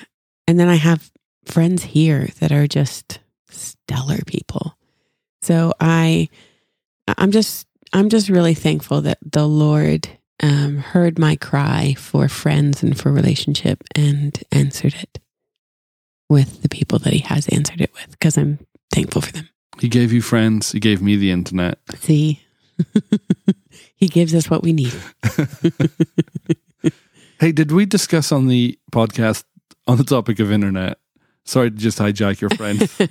and 0.47 0.59
then 0.59 0.69
I 0.69 0.77
have 0.77 1.11
friends 1.45 1.83
here 1.83 2.29
that 2.41 2.53
are 2.53 2.67
just 2.67 3.21
stellar 3.51 4.19
people. 4.27 4.77
So 5.43 5.73
I 5.81 6.29
I'm 7.17 7.31
just 7.31 7.67
I'm 7.93 8.09
just 8.09 8.29
really 8.29 8.55
thankful 8.55 9.01
that 9.03 9.19
the 9.23 9.47
Lord 9.47 10.09
um, 10.43 10.79
heard 10.79 11.19
my 11.19 11.37
cry 11.37 11.95
for 11.95 12.29
friends 12.29 12.83
and 12.83 12.99
for 12.99 13.11
relationship 13.11 13.83
and 13.95 14.39
answered 14.53 14.95
it 14.95 15.19
with 16.29 16.63
the 16.63 16.69
people 16.69 16.99
that 17.01 17.13
He 17.13 17.21
has 17.21 17.49
answered 17.49 17.81
it 17.81 17.93
with 17.95 18.11
because 18.11 18.37
I'm 18.37 18.59
thankful 18.93 19.23
for 19.23 19.33
them. 19.33 19.49
He 19.81 19.89
gave 19.89 20.13
you 20.13 20.21
friends. 20.21 20.73
He 20.73 20.81
gave 20.81 21.01
me 21.01 21.17
the 21.17 21.31
internet. 21.31 21.79
See, 21.95 22.43
He 23.97 24.09
gives 24.09 24.35
us 24.35 24.49
what 24.51 24.63
we 24.63 24.73
need. 24.73 24.95
Hey, 27.41 27.53
did 27.53 27.71
we 27.73 27.87
discuss 27.87 28.33
on 28.33 28.49
the 28.49 28.79
podcast 28.91 29.45
on 29.87 29.97
the 29.97 30.05
topic 30.05 30.41
of 30.41 30.51
internet? 30.51 30.99
Sorry 31.45 31.71
to 31.71 31.77
just 31.77 31.99
hijack 31.99 32.41
your 32.41 32.51
friend. 32.51 32.83
I 33.01 33.09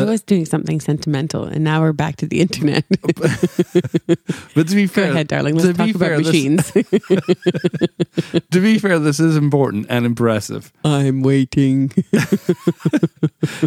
The- 0.00 0.04
was 0.06 0.20
doing 0.22 0.44
something 0.44 0.80
sentimental, 0.80 1.44
and 1.44 1.64
now 1.64 1.80
we're 1.80 1.92
back 1.94 2.16
to 2.16 2.26
the 2.26 2.40
internet. 2.40 2.84
but 2.90 4.68
to 4.68 4.74
be 4.74 4.82
Go 4.86 4.92
fair, 4.92 5.10
ahead, 5.12 5.28
darling. 5.28 5.56
Let's 5.56 5.76
talk 5.76 5.86
be 5.86 5.90
about 5.92 5.98
fair, 6.08 6.18
this- 6.18 6.26
machines. 6.26 6.70
to 8.50 8.60
be 8.60 8.78
fair, 8.78 8.98
this 8.98 9.18
is 9.18 9.36
important 9.36 9.86
and 9.88 10.04
impressive. 10.06 10.72
I'm 10.84 11.22
waiting. 11.22 11.88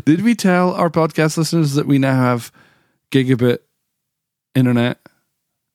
Did 0.05 0.21
we 0.21 0.35
tell 0.35 0.73
our 0.75 0.89
podcast 0.91 1.37
listeners 1.37 1.73
that 1.73 1.87
we 1.87 1.97
now 1.97 2.13
have 2.15 2.51
gigabit 3.11 3.59
internet? 4.55 4.99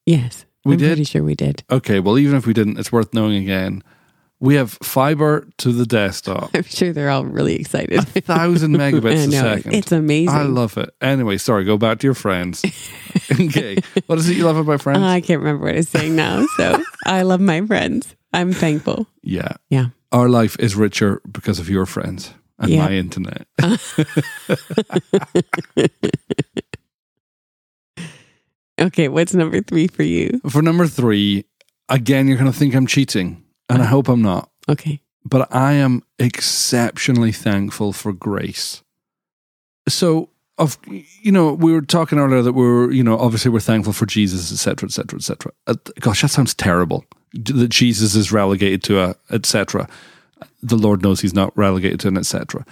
Yes, 0.07 0.46
We 0.64 0.74
I'm 0.74 0.79
did? 0.79 0.88
pretty 0.90 1.05
sure 1.05 1.24
we 1.24 1.35
did. 1.35 1.64
Okay, 1.70 1.98
well, 1.98 2.16
even 2.18 2.37
if 2.37 2.46
we 2.46 2.52
didn't, 2.55 2.79
it's 2.79 2.92
worth 2.92 3.12
knowing 3.12 3.35
again. 3.42 3.83
We 4.38 4.55
have 4.57 4.72
fiber 4.83 5.49
to 5.59 5.72
the 5.72 5.87
desktop, 5.87 6.51
I'm 6.55 6.62
sure 6.64 6.92
they're 6.92 7.09
all 7.11 7.25
really 7.25 7.55
excited. 7.57 7.99
a 7.99 8.03
thousand 8.20 8.77
megabits 8.77 9.29
a 9.29 9.33
second. 9.33 9.75
it's 9.75 9.92
amazing. 9.92 10.29
I 10.35 10.42
love 10.42 10.77
it. 10.77 10.90
Anyway, 11.01 11.38
sorry, 11.38 11.64
go 11.64 11.79
back 11.79 12.01
to 12.01 12.07
your 12.07 12.14
friends. 12.14 12.62
okay. 13.40 13.79
What 14.07 14.18
is 14.18 14.29
it 14.29 14.37
you 14.37 14.44
love 14.44 14.59
about 14.59 14.83
friends? 14.83 15.01
I 15.03 15.20
can't 15.22 15.40
remember 15.40 15.64
what 15.66 15.75
it's 15.77 15.88
saying 15.88 16.14
now. 16.16 16.44
So 16.59 16.83
I 17.07 17.22
love 17.22 17.40
my 17.40 17.64
friends. 17.66 18.14
I'm 18.35 18.53
thankful. 18.53 19.07
yeah. 19.22 19.53
Yeah. 19.70 19.87
Our 20.12 20.29
life 20.29 20.57
is 20.61 20.77
richer 20.77 21.20
because 21.33 21.59
of 21.59 21.68
your 21.70 21.87
friends 21.87 22.33
and 22.59 22.70
Yeah. 22.70 22.85
my 22.85 22.92
internet. 22.92 23.46
Okay, 28.79 29.09
what's 29.09 29.35
number 29.35 29.62
three 29.62 29.87
for 29.87 30.03
you? 30.03 30.40
For 30.51 30.61
number 30.61 30.87
three, 30.87 31.46
again, 31.88 32.29
you're 32.29 32.37
going 32.37 32.51
to 32.53 32.57
think 32.57 32.75
I'm 32.75 32.87
cheating, 32.87 33.42
and 33.68 33.83
I 33.83 33.87
hope 33.87 34.09
I'm 34.09 34.22
not. 34.22 34.50
Okay. 34.68 35.00
But 35.24 35.52
I 35.55 35.72
am 35.74 36.02
exceptionally 36.18 37.33
thankful 37.33 37.92
for 37.92 38.12
grace. 38.12 38.83
So, 39.88 40.31
of 40.59 40.79
you 40.87 41.33
know, 41.33 41.52
we 41.52 41.72
were 41.72 41.83
talking 41.83 42.18
earlier 42.18 42.42
that 42.42 42.52
we're 42.52 42.90
you 42.90 43.02
know 43.02 43.18
obviously 43.18 43.50
we're 43.50 43.61
thankful 43.61 43.92
for 43.92 44.07
Jesus, 44.07 44.52
etc., 44.52 44.87
etc., 44.87 45.18
etc. 45.18 45.52
Gosh, 46.00 46.22
that 46.22 46.29
sounds 46.29 46.55
terrible. 46.55 47.05
That 47.33 47.68
Jesus 47.68 48.14
is 48.14 48.33
relegated 48.33 48.83
to 48.85 49.00
a 49.00 49.16
etc. 49.31 49.88
The 50.62 50.76
Lord 50.76 51.02
knows 51.02 51.20
He's 51.20 51.35
not 51.35 51.57
relegated 51.57 52.00
to 52.00 52.09
an 52.09 52.16
etc. 52.16 52.64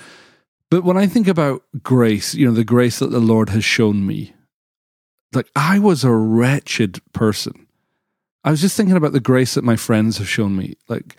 But 0.71 0.85
when 0.85 0.97
I 0.97 1.07
think 1.07 1.29
about 1.29 1.63
grace, 1.83 2.35
you 2.35 2.47
know, 2.47 2.53
the 2.53 2.65
grace 2.65 2.99
that 2.99 3.11
the 3.11 3.21
Lord 3.21 3.51
has 3.51 3.65
shown 3.65 4.07
me, 4.07 4.35
like 5.33 5.49
I 5.55 5.79
was 5.79 6.05
a 6.05 6.13
wretched 6.13 7.01
person. 7.13 7.64
I 8.45 8.51
was 8.51 8.61
just 8.61 8.77
thinking 8.77 8.97
about 8.97 9.13
the 9.13 9.21
grace 9.21 9.55
that 9.55 9.65
my 9.65 9.77
friends 9.77 10.19
have 10.19 10.29
shown 10.29 10.57
me. 10.57 10.75
Like, 10.89 11.17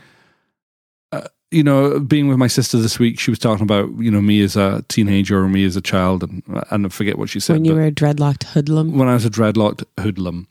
uh, 1.11 1.27
you 1.51 1.63
know, 1.63 1.99
being 1.99 2.27
with 2.27 2.38
my 2.38 2.47
sister 2.47 2.77
this 2.77 2.99
week, 2.99 3.19
she 3.19 3.31
was 3.31 3.39
talking 3.39 3.63
about 3.63 3.89
you 3.97 4.11
know 4.11 4.21
me 4.21 4.41
as 4.41 4.55
a 4.55 4.83
teenager 4.88 5.39
or 5.39 5.49
me 5.49 5.65
as 5.65 5.75
a 5.75 5.81
child, 5.81 6.23
and 6.23 6.43
and 6.69 6.85
I 6.85 6.89
forget 6.89 7.17
what 7.17 7.29
she 7.29 7.39
said. 7.39 7.53
when 7.53 7.65
you 7.65 7.73
were 7.73 7.85
a 7.85 7.91
dreadlocked 7.91 8.43
hoodlum. 8.43 8.97
when 8.97 9.07
I 9.07 9.13
was 9.13 9.25
a 9.25 9.29
dreadlocked 9.29 9.83
hoodlum. 9.99 10.47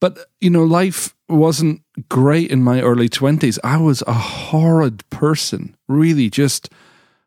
But, 0.00 0.18
you 0.40 0.50
know, 0.50 0.64
life 0.64 1.14
wasn't 1.28 1.82
great 2.08 2.50
in 2.50 2.62
my 2.62 2.82
early 2.82 3.08
20s. 3.08 3.58
I 3.64 3.78
was 3.78 4.02
a 4.06 4.12
horrid 4.12 5.08
person, 5.10 5.74
really 5.88 6.28
just 6.28 6.70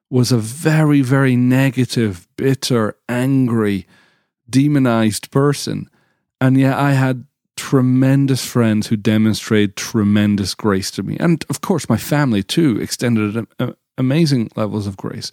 was 0.10 0.32
a 0.32 0.38
very, 0.38 1.02
very 1.02 1.36
negative, 1.36 2.28
bitter, 2.36 2.96
angry, 3.08 3.88
demonized 4.50 5.32
person. 5.32 5.90
And 6.42 6.60
yet 6.60 6.78
I 6.78 6.94
had 6.94 7.26
tremendous 7.60 8.46
friends 8.46 8.88
who 8.88 8.96
demonstrated 8.96 9.76
tremendous 9.76 10.56
grace 10.56 10.90
to 10.92 11.04
me. 11.04 11.18
And 11.20 11.46
of 11.50 11.60
course, 11.62 11.90
my 11.90 11.98
family 11.98 12.42
too 12.42 12.80
extended 12.82 13.36
a, 13.36 13.48
uh, 13.60 13.74
amazing 13.98 14.50
levels 14.56 14.88
of 14.88 14.96
grace. 14.96 15.30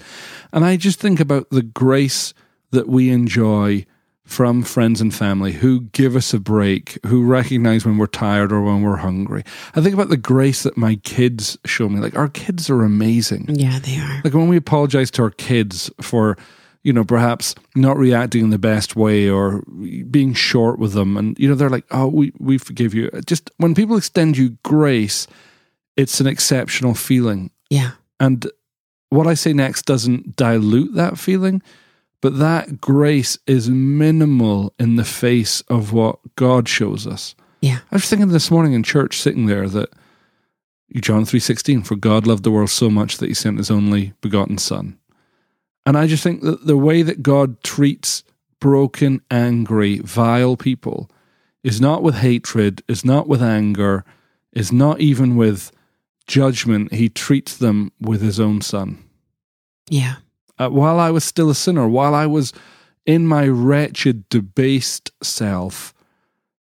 And 0.53 0.65
I 0.65 0.77
just 0.77 0.99
think 0.99 1.21
about 1.21 1.49
the 1.51 1.63
grace 1.63 2.35
that 2.73 2.89
we 2.89 3.11
enjoy 3.11 3.87
from 4.25 4.65
friends 4.65 5.01
and 5.01 5.15
family 5.15 5.53
who 5.53 5.83
give 5.93 6.17
us 6.17 6.35
a 6.35 6.41
break, 6.41 6.99
who 7.07 7.25
recognize 7.25 7.87
when 7.87 7.97
we're 7.97 8.07
tired 8.07 8.51
or 8.51 8.61
when 8.61 8.83
we're 8.83 8.97
hungry. 8.97 9.45
I 9.77 9.81
think 9.81 9.95
about 9.95 10.09
the 10.09 10.17
grace 10.17 10.65
that 10.65 10.77
my 10.77 10.97
kids 10.97 11.57
show 11.65 11.89
me. 11.89 12.01
Like, 12.01 12.19
our 12.19 12.29
kids 12.29 12.69
are 12.69 12.83
amazing. 12.83 13.47
Yeah, 13.49 13.79
they 13.79 13.99
are. 13.99 14.21
Like, 14.25 14.35
when 14.35 14.49
we 14.49 14.57
apologize 14.57 15.13
to 15.13 15.23
our 15.23 15.31
kids 15.31 15.93
for, 16.01 16.37
you 16.87 16.93
know, 16.93 17.05
perhaps 17.05 17.57
not 17.75 17.97
reacting 17.97 18.45
in 18.45 18.51
the 18.51 18.59
best 18.59 18.95
way 18.95 19.29
or 19.29 19.63
being 20.09 20.35
short 20.35 20.79
with 20.79 20.93
them, 20.93 21.17
and, 21.17 21.37
you 21.37 21.49
know, 21.49 21.57
they're 21.57 21.69
like, 21.69 21.85
oh, 21.91 22.07
we, 22.07 22.33
we 22.39 22.59
forgive 22.59 22.95
you. 22.95 23.11
Just 23.27 23.51
when 23.57 23.75
people 23.75 23.97
extend 23.97 24.37
you 24.37 24.51
grace, 24.63 25.27
it's 25.97 26.21
an 26.21 26.29
exceptional 26.29 26.95
feeling. 26.95 27.51
Yeah. 27.71 27.91
And 28.21 28.49
what 29.09 29.27
I 29.27 29.35
say 29.35 29.53
next 29.53 29.87
doesn't 29.87 30.37
dilute 30.37 30.95
that 30.95 31.19
feeling 31.19 31.61
but 32.21 32.39
that 32.39 32.81
grace 32.81 33.39
is 33.47 33.71
minimal 33.71 34.73
in 34.79 34.97
the 34.97 35.05
face 35.05 35.61
of 35.63 35.93
what 35.93 36.19
God 36.35 36.69
shows 36.69 37.07
us. 37.07 37.35
Yeah. 37.61 37.79
I 37.93 37.97
was 37.97 38.09
thinking 38.09 38.29
this 38.29 38.51
morning 38.51 38.73
in 38.73 38.83
church, 38.83 39.21
sitting 39.21 39.47
there, 39.47 39.69
that 39.69 39.91
John 40.97 41.25
three 41.25 41.41
sixteen, 41.41 41.83
for 41.83 41.97
God 41.97 42.27
loved 42.27 42.43
the 42.43 42.51
world 42.51 42.71
so 42.71 42.91
much 42.91 43.19
that 43.19 43.29
He 43.29 43.35
sent 43.35 43.59
His 43.59 43.71
only 43.71 44.13
begotten 44.21 44.59
Son, 44.59 44.99
and 45.87 45.97
I 45.97 46.07
just 46.07 46.23
think 46.23 46.43
that 46.43 46.67
the 46.67 46.77
way 46.77 47.03
that 47.03 47.23
God 47.23 47.63
treats 47.63 48.25
broken, 48.61 49.23
angry, 49.31 50.01
vile 50.01 50.57
people 50.57 51.11
is 51.63 51.81
not 51.81 52.03
with 52.03 52.17
hatred, 52.17 52.83
is 52.89 53.05
not 53.05 53.29
with 53.29 53.43
anger, 53.43 54.05
is 54.53 54.73
not 54.73 55.01
even 55.01 55.37
with 55.37 55.73
judgment. 56.27 56.93
He 56.93 57.09
treats 57.09 57.57
them 57.57 57.93
with 58.01 58.21
His 58.21 58.39
own 58.39 58.61
Son. 58.61 59.03
Yeah 59.89 60.17
uh, 60.59 60.69
while 60.69 60.99
I 60.99 61.11
was 61.11 61.25
still 61.25 61.51
a 61.51 61.55
sinner, 61.55 61.89
while 61.89 62.15
I 62.15 62.27
was 62.27 62.53
in 63.05 63.27
my 63.27 63.47
wretched, 63.47 64.29
debased 64.29 65.11
self, 65.23 65.95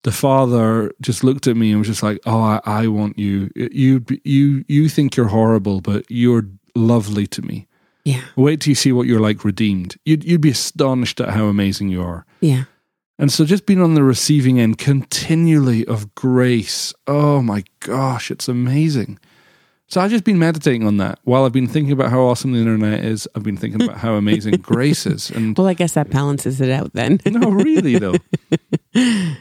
the 0.04 0.12
father 0.12 0.92
just 1.02 1.24
looked 1.24 1.48
at 1.48 1.58
me 1.58 1.72
and 1.72 1.80
was 1.80 1.88
just 1.88 2.04
like, 2.04 2.20
"Oh, 2.26 2.40
I, 2.40 2.60
I 2.66 2.88
want 2.88 3.20
you. 3.20 3.50
You, 3.56 4.04
you, 4.24 4.64
you 4.68 4.90
think 4.90 5.16
you're 5.16 5.28
horrible, 5.28 5.82
but 5.82 6.06
you're 6.10 6.48
lovely 6.76 7.28
to 7.28 7.42
me. 7.42 7.68
Yeah. 8.08 8.24
Wait 8.38 8.62
till 8.62 8.72
you 8.72 8.76
see 8.76 8.94
what 8.94 9.06
you're 9.06 9.20
like 9.20 9.44
redeemed. 9.44 9.98
You'd, 10.06 10.24
you'd 10.24 10.40
be 10.40 10.50
astonished 10.50 11.20
at 11.20 11.32
how 11.32 11.48
amazing 11.48 11.90
you 11.90 12.02
are. 12.02 12.26
Yeah. 12.40 12.64
And 13.20 13.30
so 13.30 13.44
just 13.44 13.66
being 13.66 13.82
on 13.82 13.96
the 13.96 14.04
receiving 14.04 14.62
end 14.62 14.78
continually 14.78 15.86
of 15.86 16.16
grace. 16.16 16.94
Oh 17.06 17.42
my 17.42 17.66
gosh, 17.82 18.32
it's 18.32 18.48
amazing. 18.48 19.20
So 19.90 20.00
I've 20.00 20.10
just 20.10 20.24
been 20.24 20.40
meditating 20.40 20.88
on 20.88 20.96
that 20.98 21.20
while 21.26 21.44
I've 21.44 21.52
been 21.52 21.68
thinking 21.68 21.92
about 21.92 22.10
how 22.10 22.22
awesome 22.22 22.54
the 22.54 22.60
internet 22.60 23.04
is. 23.04 23.28
I've 23.36 23.44
been 23.44 23.58
thinking 23.58 23.84
about 23.84 23.98
how 23.98 24.14
amazing 24.14 24.56
grace 24.62 25.06
is. 25.06 25.30
And 25.30 25.58
well, 25.58 25.68
I 25.68 25.74
guess 25.74 25.96
that 25.96 26.10
balances 26.10 26.62
it 26.62 26.70
out 26.70 26.94
then. 26.94 27.20
no, 27.26 27.50
really 27.50 28.00
though. 28.00 28.16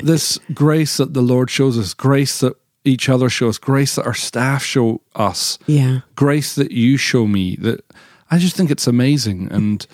this 0.00 0.38
grace 0.52 0.98
that 0.98 1.14
the 1.14 1.22
Lord 1.22 1.50
shows 1.50 1.76
us, 1.76 1.94
grace 1.94 2.38
that 2.40 2.54
each 2.84 3.08
other 3.08 3.28
shows, 3.30 3.58
grace 3.58 3.94
that 3.96 4.06
our 4.06 4.14
staff 4.14 4.62
show 4.62 5.00
us, 5.14 5.58
yeah, 5.66 6.00
grace 6.14 6.54
that 6.54 6.70
you 6.72 6.96
show 6.96 7.26
me. 7.26 7.56
That 7.56 7.84
I 8.30 8.38
just 8.38 8.56
think 8.56 8.70
it's 8.70 8.86
amazing, 8.86 9.48
and 9.50 9.86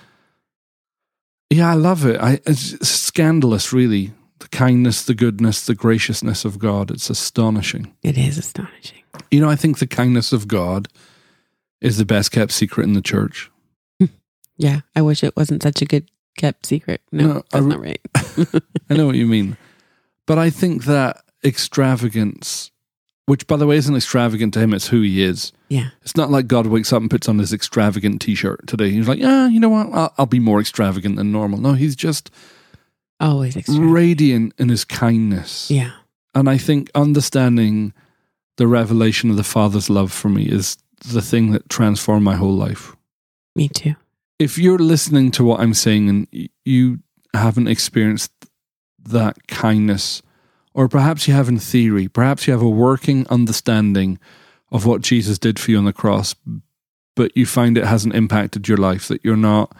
yeah, 1.49 1.69
I 1.69 1.73
love 1.75 2.05
it. 2.05 2.19
I, 2.19 2.39
it's 2.45 2.87
scandalous, 2.87 3.73
really. 3.73 4.11
The 4.39 4.47
kindness, 4.47 5.03
the 5.05 5.13
goodness, 5.13 5.65
the 5.65 5.75
graciousness 5.75 6.45
of 6.45 6.57
God. 6.57 6.89
It's 6.89 7.09
astonishing. 7.11 7.93
It 8.01 8.17
is 8.17 8.37
astonishing. 8.39 9.03
You 9.29 9.39
know, 9.39 9.49
I 9.49 9.55
think 9.55 9.77
the 9.77 9.85
kindness 9.87 10.33
of 10.33 10.47
God 10.47 10.87
is 11.79 11.97
the 11.97 12.05
best 12.05 12.31
kept 12.31 12.51
secret 12.51 12.83
in 12.85 12.93
the 12.93 13.01
church. 13.01 13.49
Yeah, 14.57 14.81
I 14.95 15.01
wish 15.01 15.23
it 15.23 15.35
wasn't 15.35 15.63
such 15.63 15.81
a 15.81 15.85
good 15.85 16.09
kept 16.37 16.67
secret. 16.67 17.01
No, 17.11 17.25
No, 17.27 17.33
that's 17.51 17.55
I 17.55 17.59
not 17.67 17.79
right. 17.79 18.01
I 18.91 18.93
know 18.95 19.07
what 19.07 19.15
you 19.15 19.25
mean. 19.37 19.57
But 20.27 20.37
I 20.37 20.49
think 20.51 20.85
that 20.85 21.23
extravagance, 21.43 22.70
which 23.31 23.47
by 23.47 23.55
the 23.55 23.65
way 23.65 23.77
isn't 23.77 23.95
extravagant 23.95 24.53
to 24.53 24.59
him, 24.59 24.73
it's 24.73 24.89
who 24.89 24.99
he 25.01 25.23
is. 25.23 25.53
Yeah, 25.69 25.91
It's 26.01 26.17
not 26.17 26.29
like 26.29 26.47
God 26.47 26.67
wakes 26.67 26.91
up 26.91 26.99
and 27.01 27.09
puts 27.09 27.29
on 27.29 27.39
his 27.39 27.53
extravagant 27.53 28.19
t 28.21 28.35
shirt 28.35 28.67
today. 28.67 28.89
He's 28.89 29.07
like, 29.07 29.19
yeah, 29.19 29.47
you 29.47 29.57
know 29.57 29.69
what? 29.69 29.87
I'll, 29.93 30.13
I'll 30.17 30.25
be 30.25 30.41
more 30.41 30.59
extravagant 30.59 31.15
than 31.15 31.31
normal. 31.31 31.57
No, 31.57 31.71
he's 31.71 31.95
just 31.95 32.29
always 33.21 33.55
radiant 33.69 34.53
in 34.57 34.67
his 34.67 34.83
kindness. 34.83 35.71
Yeah, 35.71 35.91
And 36.35 36.49
I 36.49 36.57
think 36.57 36.91
understanding 36.93 37.93
the 38.57 38.67
revelation 38.67 39.29
of 39.29 39.37
the 39.37 39.45
Father's 39.45 39.89
love 39.89 40.11
for 40.11 40.27
me 40.27 40.43
is 40.43 40.77
the 41.07 41.21
thing 41.21 41.51
that 41.53 41.69
transformed 41.69 42.25
my 42.25 42.35
whole 42.35 42.57
life. 42.67 42.97
me 43.55 43.69
too. 43.69 43.95
if 44.39 44.57
you're 44.57 44.77
listening 44.77 45.31
to 45.31 45.45
what 45.45 45.61
I'm 45.61 45.73
saying 45.73 46.09
and 46.09 46.49
you 46.65 46.99
haven't 47.33 47.69
experienced 47.69 48.33
that 49.05 49.47
kindness, 49.47 50.21
or 50.73 50.87
perhaps 50.87 51.27
you 51.27 51.33
have 51.33 51.49
in 51.49 51.59
theory, 51.59 52.07
perhaps 52.07 52.47
you 52.47 52.53
have 52.53 52.61
a 52.61 52.69
working 52.69 53.27
understanding 53.29 54.19
of 54.71 54.85
what 54.85 55.01
Jesus 55.01 55.37
did 55.37 55.59
for 55.59 55.71
you 55.71 55.77
on 55.77 55.85
the 55.85 55.93
cross, 55.93 56.35
but 57.15 57.35
you 57.35 57.45
find 57.45 57.77
it 57.77 57.85
hasn't 57.85 58.15
impacted 58.15 58.67
your 58.67 58.77
life, 58.77 59.07
that 59.07 59.23
you're 59.23 59.35
not 59.35 59.75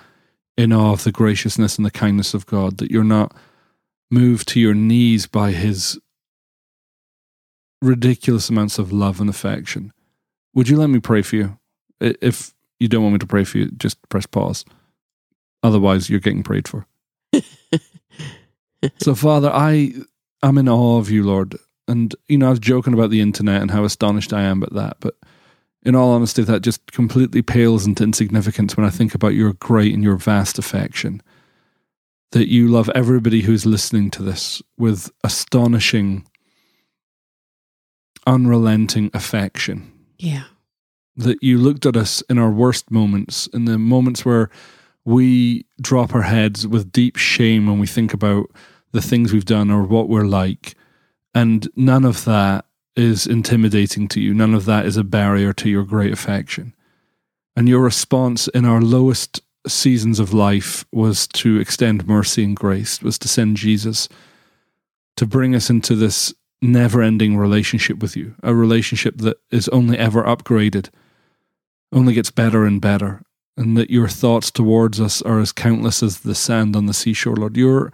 in 0.57 0.73
awe 0.73 0.91
of 0.91 1.03
the 1.03 1.11
graciousness 1.11 1.77
and 1.77 1.85
the 1.85 1.91
kindness 1.91 2.33
of 2.33 2.45
God, 2.45 2.77
that 2.77 2.91
you're 2.91 3.03
not 3.03 3.33
moved 4.09 4.47
to 4.49 4.59
your 4.59 4.73
knees 4.73 5.27
by 5.27 5.51
his 5.51 5.97
ridiculous 7.81 8.49
amounts 8.49 8.77
of 8.77 8.91
love 8.91 9.21
and 9.21 9.29
affection. 9.29 9.93
Would 10.53 10.67
you 10.67 10.77
let 10.77 10.89
me 10.89 10.99
pray 10.99 11.21
for 11.21 11.37
you? 11.37 11.57
If 11.99 12.53
you 12.79 12.87
don't 12.87 13.03
want 13.03 13.13
me 13.13 13.19
to 13.19 13.27
pray 13.27 13.45
for 13.45 13.59
you, 13.59 13.71
just 13.71 13.97
press 14.09 14.25
pause. 14.25 14.65
Otherwise, 15.63 16.09
you're 16.09 16.19
getting 16.19 16.43
prayed 16.43 16.67
for. 16.67 16.85
so, 18.97 19.15
Father, 19.15 19.49
I 19.53 19.93
I'm 20.43 20.57
in 20.57 20.69
awe 20.69 20.97
of 20.97 21.09
you, 21.09 21.23
Lord. 21.23 21.57
And 21.87 22.15
you 22.27 22.37
know, 22.37 22.47
I 22.47 22.51
was 22.51 22.59
joking 22.59 22.93
about 22.93 23.09
the 23.09 23.21
internet 23.21 23.61
and 23.61 23.71
how 23.71 23.83
astonished 23.83 24.33
I 24.33 24.43
am 24.43 24.63
at 24.63 24.73
that, 24.73 24.97
but 24.99 25.15
in 25.83 25.95
all 25.95 26.11
honesty, 26.11 26.43
that 26.43 26.61
just 26.61 26.91
completely 26.91 27.41
pales 27.41 27.85
into 27.87 28.03
insignificance 28.03 28.77
when 28.77 28.85
I 28.85 28.91
think 28.91 29.15
about 29.15 29.33
your 29.33 29.53
great 29.53 29.93
and 29.93 30.03
your 30.03 30.15
vast 30.15 30.59
affection. 30.59 31.21
That 32.31 32.49
you 32.49 32.69
love 32.69 32.89
everybody 32.95 33.41
who's 33.41 33.65
listening 33.65 34.09
to 34.11 34.23
this 34.23 34.61
with 34.77 35.11
astonishing, 35.23 36.25
unrelenting 38.25 39.11
affection 39.13 39.91
Yeah, 40.17 40.43
that 41.17 41.43
you 41.43 41.57
looked 41.57 41.85
at 41.85 41.97
us 41.97 42.21
in 42.29 42.37
our 42.37 42.51
worst 42.51 42.89
moments, 42.89 43.47
in 43.47 43.65
the 43.65 43.77
moments 43.77 44.23
where 44.23 44.49
we 45.03 45.65
drop 45.81 46.13
our 46.13 46.21
heads 46.21 46.67
with 46.67 46.91
deep 46.91 47.17
shame 47.17 47.65
when 47.65 47.79
we 47.79 47.87
think 47.87 48.13
about 48.13 48.51
the 48.91 49.01
things 49.01 49.33
we've 49.33 49.45
done 49.45 49.69
or 49.71 49.83
what 49.83 50.09
we're 50.09 50.25
like. 50.25 50.75
And 51.33 51.67
none 51.75 52.05
of 52.05 52.25
that 52.25 52.65
is 52.95 53.25
intimidating 53.25 54.07
to 54.09 54.19
you. 54.19 54.33
None 54.33 54.53
of 54.53 54.65
that 54.65 54.85
is 54.85 54.97
a 54.97 55.03
barrier 55.03 55.53
to 55.53 55.69
your 55.69 55.83
great 55.83 56.11
affection. 56.11 56.73
And 57.55 57.67
your 57.67 57.81
response 57.81 58.47
in 58.49 58.65
our 58.65 58.81
lowest 58.81 59.41
seasons 59.67 60.19
of 60.19 60.33
life 60.33 60.85
was 60.91 61.27
to 61.27 61.59
extend 61.59 62.07
mercy 62.07 62.43
and 62.43 62.55
grace, 62.55 63.01
was 63.01 63.19
to 63.19 63.27
send 63.27 63.57
Jesus 63.57 64.09
to 65.17 65.25
bring 65.25 65.53
us 65.53 65.69
into 65.69 65.95
this 65.95 66.33
never 66.61 67.01
ending 67.01 67.37
relationship 67.37 67.99
with 67.99 68.15
you, 68.15 68.35
a 68.43 68.53
relationship 68.53 69.17
that 69.17 69.37
is 69.51 69.67
only 69.69 69.97
ever 69.97 70.23
upgraded, 70.23 70.89
only 71.91 72.13
gets 72.13 72.31
better 72.31 72.65
and 72.65 72.81
better, 72.81 73.23
and 73.57 73.75
that 73.77 73.89
your 73.89 74.07
thoughts 74.07 74.51
towards 74.51 74.99
us 74.99 75.21
are 75.23 75.39
as 75.39 75.51
countless 75.51 76.01
as 76.01 76.21
the 76.21 76.35
sand 76.35 76.75
on 76.75 76.85
the 76.85 76.93
seashore, 76.93 77.35
Lord. 77.35 77.57
You're 77.57 77.91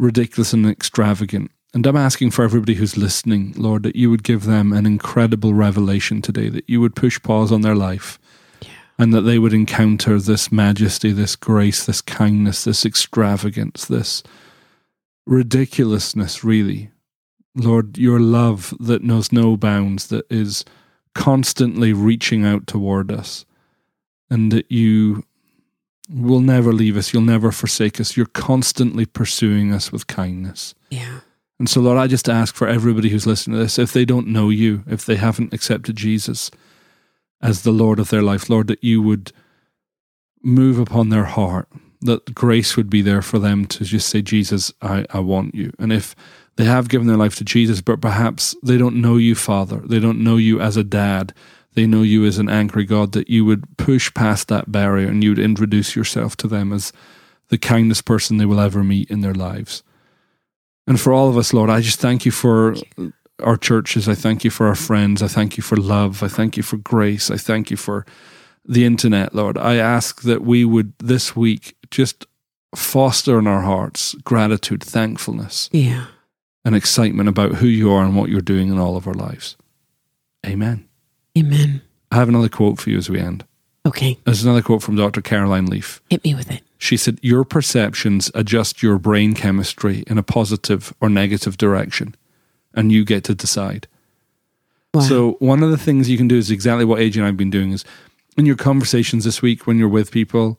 ridiculous 0.00 0.52
and 0.52 0.66
extravagant. 0.66 1.50
And 1.72 1.86
I'm 1.86 1.96
asking 1.96 2.32
for 2.32 2.42
everybody 2.42 2.74
who's 2.74 2.96
listening, 2.96 3.54
Lord, 3.56 3.84
that 3.84 3.94
you 3.94 4.10
would 4.10 4.24
give 4.24 4.44
them 4.44 4.72
an 4.72 4.86
incredible 4.86 5.54
revelation 5.54 6.20
today, 6.20 6.48
that 6.48 6.68
you 6.68 6.80
would 6.80 6.96
push 6.96 7.22
pause 7.22 7.52
on 7.52 7.60
their 7.60 7.76
life, 7.76 8.18
and 8.98 9.14
that 9.14 9.20
they 9.20 9.38
would 9.38 9.54
encounter 9.54 10.18
this 10.18 10.50
majesty, 10.50 11.12
this 11.12 11.36
grace, 11.36 11.86
this 11.86 12.00
kindness, 12.00 12.64
this 12.64 12.84
extravagance, 12.84 13.84
this 13.84 14.22
ridiculousness, 15.26 16.42
really. 16.42 16.90
Lord, 17.54 17.96
your 17.98 18.18
love 18.18 18.74
that 18.80 19.04
knows 19.04 19.30
no 19.30 19.56
bounds, 19.56 20.08
that 20.08 20.26
is 20.30 20.64
constantly 21.14 21.92
reaching 21.92 22.44
out 22.44 22.66
toward 22.66 23.12
us, 23.12 23.44
and 24.28 24.50
that 24.50 24.70
you 24.70 25.24
will 26.12 26.40
never 26.40 26.72
leave 26.72 26.96
us, 26.96 27.12
you'll 27.12 27.22
never 27.22 27.52
forsake 27.52 28.00
us. 28.00 28.16
You're 28.16 28.26
constantly 28.26 29.06
pursuing 29.06 29.72
us 29.72 29.92
with 29.92 30.06
kindness. 30.06 30.74
yeah, 30.90 31.20
And 31.58 31.68
so, 31.68 31.80
Lord, 31.80 31.98
I 31.98 32.06
just 32.06 32.28
ask 32.28 32.54
for 32.54 32.66
everybody 32.66 33.10
who's 33.10 33.26
listening 33.26 33.56
to 33.56 33.62
this, 33.62 33.78
if 33.78 33.92
they 33.92 34.04
don't 34.04 34.26
know 34.26 34.50
you, 34.50 34.82
if 34.86 35.06
they 35.06 35.16
haven't 35.16 35.54
accepted 35.54 35.96
Jesus 35.96 36.50
as 37.40 37.62
the 37.62 37.70
Lord 37.70 37.98
of 37.98 38.10
their 38.10 38.22
life, 38.22 38.50
Lord, 38.50 38.66
that 38.66 38.82
you 38.82 39.00
would 39.02 39.32
move 40.42 40.78
upon 40.78 41.08
their 41.08 41.24
heart, 41.24 41.68
that 42.00 42.34
grace 42.34 42.76
would 42.76 42.90
be 42.90 43.02
there 43.02 43.22
for 43.22 43.38
them 43.38 43.66
to 43.66 43.84
just 43.84 44.08
say, 44.08 44.22
Jesus, 44.22 44.72
I, 44.82 45.04
I 45.10 45.20
want 45.20 45.54
you. 45.54 45.72
And 45.78 45.92
if 45.92 46.16
they 46.56 46.64
have 46.64 46.88
given 46.88 47.06
their 47.06 47.16
life 47.16 47.36
to 47.36 47.44
Jesus, 47.44 47.80
but 47.80 48.00
perhaps 48.00 48.56
they 48.62 48.78
don't 48.78 49.00
know 49.00 49.16
you, 49.16 49.34
Father, 49.34 49.76
they 49.76 49.98
don't 49.98 50.22
know 50.22 50.36
you 50.36 50.60
as 50.60 50.76
a 50.76 50.84
dad, 50.84 51.34
they 51.74 51.86
know 51.86 52.02
you 52.02 52.24
as 52.24 52.38
an 52.38 52.48
angry 52.48 52.84
God, 52.84 53.12
that 53.12 53.28
you 53.30 53.44
would 53.44 53.76
push 53.76 54.12
past 54.14 54.48
that 54.48 54.70
barrier 54.72 55.08
and 55.08 55.22
you 55.22 55.30
would 55.30 55.38
introduce 55.38 55.94
yourself 55.94 56.36
to 56.38 56.48
them 56.48 56.72
as 56.72 56.92
the 57.48 57.58
kindest 57.58 58.04
person 58.04 58.36
they 58.36 58.46
will 58.46 58.60
ever 58.60 58.82
meet 58.84 59.10
in 59.10 59.20
their 59.20 59.34
lives. 59.34 59.82
And 60.86 61.00
for 61.00 61.12
all 61.12 61.28
of 61.28 61.36
us, 61.36 61.52
Lord, 61.52 61.70
I 61.70 61.80
just 61.80 62.00
thank 62.00 62.24
you 62.24 62.32
for 62.32 62.74
our 63.42 63.56
churches. 63.56 64.08
I 64.08 64.14
thank 64.14 64.44
you 64.44 64.50
for 64.50 64.66
our 64.66 64.74
friends. 64.74 65.22
I 65.22 65.28
thank 65.28 65.56
you 65.56 65.62
for 65.62 65.76
love. 65.76 66.22
I 66.22 66.28
thank 66.28 66.56
you 66.56 66.62
for 66.62 66.76
grace. 66.76 67.30
I 67.30 67.36
thank 67.36 67.70
you 67.70 67.76
for 67.76 68.04
the 68.64 68.84
internet, 68.84 69.34
Lord. 69.34 69.56
I 69.56 69.76
ask 69.76 70.22
that 70.22 70.42
we 70.42 70.64
would 70.64 70.92
this 70.98 71.34
week 71.36 71.76
just 71.90 72.26
foster 72.74 73.38
in 73.38 73.46
our 73.46 73.62
hearts 73.62 74.14
gratitude, 74.24 74.82
thankfulness, 74.82 75.70
Yeah. 75.72 76.06
and 76.64 76.76
excitement 76.76 77.28
about 77.28 77.54
who 77.56 77.66
you 77.66 77.90
are 77.92 78.04
and 78.04 78.14
what 78.16 78.28
you're 78.28 78.40
doing 78.40 78.68
in 78.68 78.78
all 78.78 78.96
of 78.96 79.06
our 79.06 79.14
lives. 79.14 79.56
Amen. 80.46 80.86
Amen. 81.38 81.82
I 82.10 82.16
have 82.16 82.28
another 82.28 82.48
quote 82.48 82.78
for 82.78 82.90
you 82.90 82.98
as 82.98 83.08
we 83.08 83.20
end. 83.20 83.44
Okay. 83.86 84.18
There's 84.24 84.44
another 84.44 84.62
quote 84.62 84.82
from 84.82 84.96
Dr. 84.96 85.22
Caroline 85.22 85.66
Leaf. 85.66 86.02
Hit 86.10 86.24
me 86.24 86.34
with 86.34 86.50
it. 86.50 86.62
She 86.78 86.96
said, 86.96 87.18
Your 87.22 87.44
perceptions 87.44 88.30
adjust 88.34 88.82
your 88.82 88.98
brain 88.98 89.34
chemistry 89.34 90.04
in 90.06 90.18
a 90.18 90.22
positive 90.22 90.92
or 91.00 91.08
negative 91.08 91.56
direction, 91.56 92.14
and 92.74 92.92
you 92.92 93.04
get 93.04 93.24
to 93.24 93.34
decide. 93.34 93.86
Wow. 94.92 95.02
So, 95.02 95.32
one 95.38 95.62
of 95.62 95.70
the 95.70 95.78
things 95.78 96.10
you 96.10 96.16
can 96.16 96.28
do 96.28 96.36
is 96.36 96.50
exactly 96.50 96.84
what 96.84 96.98
AJ 96.98 97.16
and 97.16 97.24
I 97.24 97.26
have 97.26 97.36
been 97.36 97.50
doing 97.50 97.72
is 97.72 97.84
in 98.36 98.44
your 98.44 98.56
conversations 98.56 99.24
this 99.24 99.40
week 99.40 99.66
when 99.66 99.78
you're 99.78 99.88
with 99.88 100.10
people, 100.10 100.58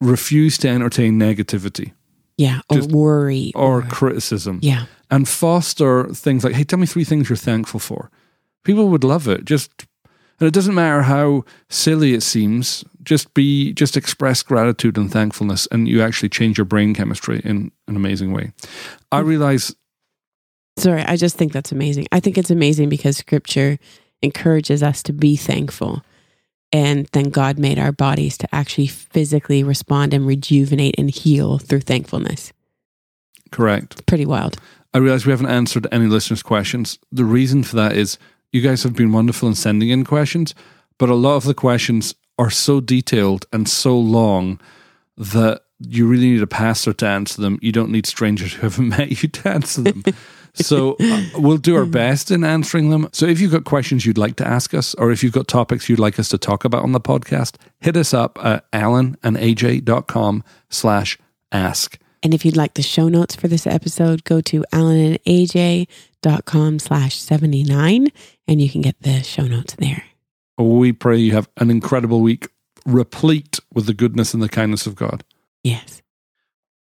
refuse 0.00 0.58
to 0.58 0.68
entertain 0.68 1.18
negativity 1.18 1.92
yeah. 2.36 2.60
Or 2.68 2.76
just- 2.76 2.90
worry. 2.90 3.52
or 3.54 3.82
criticism 3.82 4.60
yeah. 4.62 4.86
and 5.10 5.28
foster 5.28 6.08
things 6.12 6.44
like, 6.44 6.54
hey, 6.54 6.64
tell 6.64 6.78
me 6.78 6.86
three 6.86 7.04
things 7.04 7.28
you're 7.28 7.36
thankful 7.36 7.80
for. 7.80 8.10
People 8.66 8.88
would 8.88 9.04
love 9.04 9.28
it. 9.28 9.44
Just, 9.44 9.86
and 10.40 10.48
it 10.48 10.52
doesn't 10.52 10.74
matter 10.74 11.02
how 11.02 11.44
silly 11.70 12.14
it 12.14 12.22
seems, 12.22 12.84
just 13.04 13.32
be, 13.32 13.72
just 13.72 13.96
express 13.96 14.42
gratitude 14.42 14.98
and 14.98 15.10
thankfulness, 15.10 15.68
and 15.70 15.86
you 15.86 16.02
actually 16.02 16.28
change 16.28 16.58
your 16.58 16.64
brain 16.64 16.92
chemistry 16.92 17.40
in 17.44 17.70
an 17.86 17.94
amazing 17.94 18.32
way. 18.32 18.52
I 19.12 19.20
realize 19.20 19.74
Sorry, 20.78 21.02
I 21.02 21.16
just 21.16 21.36
think 21.36 21.52
that's 21.52 21.70
amazing. 21.70 22.06
I 22.10 22.18
think 22.18 22.36
it's 22.36 22.50
amazing 22.50 22.88
because 22.88 23.16
scripture 23.16 23.78
encourages 24.20 24.82
us 24.82 25.00
to 25.04 25.12
be 25.12 25.36
thankful. 25.36 26.02
And 26.72 27.06
then 27.12 27.30
God 27.30 27.56
made 27.58 27.78
our 27.78 27.92
bodies 27.92 28.36
to 28.38 28.54
actually 28.54 28.88
physically 28.88 29.62
respond 29.62 30.12
and 30.12 30.26
rejuvenate 30.26 30.96
and 30.98 31.08
heal 31.08 31.58
through 31.58 31.82
thankfulness. 31.82 32.52
correct. 33.52 34.04
Pretty 34.06 34.26
wild. 34.26 34.58
I 34.92 34.98
realize 34.98 35.24
we 35.24 35.30
haven't 35.30 35.46
answered 35.50 35.86
any 35.92 36.06
listeners' 36.06 36.42
questions. 36.42 36.98
The 37.12 37.24
reason 37.24 37.62
for 37.62 37.76
that 37.76 37.96
is 37.96 38.18
you 38.52 38.60
guys 38.60 38.82
have 38.82 38.94
been 38.94 39.12
wonderful 39.12 39.48
in 39.48 39.54
sending 39.54 39.88
in 39.90 40.04
questions, 40.04 40.54
but 40.98 41.08
a 41.08 41.14
lot 41.14 41.36
of 41.36 41.44
the 41.44 41.54
questions 41.54 42.14
are 42.38 42.50
so 42.50 42.80
detailed 42.80 43.46
and 43.52 43.68
so 43.68 43.98
long 43.98 44.60
that 45.16 45.62
you 45.78 46.06
really 46.06 46.30
need 46.30 46.42
a 46.42 46.46
pastor 46.46 46.92
to 46.92 47.06
answer 47.06 47.40
them. 47.40 47.58
You 47.60 47.72
don't 47.72 47.90
need 47.90 48.06
strangers 48.06 48.54
who 48.54 48.62
haven't 48.62 48.88
met 48.98 49.22
you 49.22 49.28
to 49.28 49.48
answer 49.48 49.82
them. 49.82 50.02
so 50.54 50.96
uh, 51.00 51.22
we'll 51.36 51.58
do 51.58 51.76
our 51.76 51.84
best 51.84 52.30
in 52.30 52.44
answering 52.44 52.90
them. 52.90 53.08
So 53.12 53.26
if 53.26 53.40
you've 53.40 53.52
got 53.52 53.64
questions 53.64 54.06
you'd 54.06 54.18
like 54.18 54.36
to 54.36 54.46
ask 54.46 54.74
us, 54.74 54.94
or 54.94 55.10
if 55.10 55.22
you've 55.22 55.32
got 55.32 55.48
topics 55.48 55.88
you'd 55.88 55.98
like 55.98 56.18
us 56.18 56.28
to 56.30 56.38
talk 56.38 56.64
about 56.64 56.82
on 56.82 56.92
the 56.92 57.00
podcast, 57.00 57.56
hit 57.80 57.96
us 57.96 58.14
up 58.14 58.38
at 58.42 58.70
alanandaj.com 58.72 60.44
slash 60.70 61.18
ask. 61.52 61.98
And 62.22 62.34
if 62.34 62.44
you'd 62.44 62.56
like 62.56 62.74
the 62.74 62.82
show 62.82 63.08
notes 63.08 63.34
for 63.34 63.48
this 63.48 63.66
episode, 63.66 64.24
go 64.24 64.40
to 64.42 64.64
alanandaj.com 64.72 66.78
slash 66.78 67.16
79 67.16 68.08
and 68.48 68.60
you 68.60 68.70
can 68.70 68.80
get 68.80 69.00
the 69.02 69.22
show 69.22 69.46
notes 69.46 69.74
there. 69.74 70.04
We 70.58 70.92
pray 70.92 71.18
you 71.18 71.32
have 71.32 71.48
an 71.58 71.70
incredible 71.70 72.20
week, 72.20 72.48
replete 72.86 73.60
with 73.72 73.86
the 73.86 73.94
goodness 73.94 74.34
and 74.34 74.42
the 74.42 74.48
kindness 74.48 74.86
of 74.86 74.94
God. 74.94 75.24
Yes. 75.62 76.02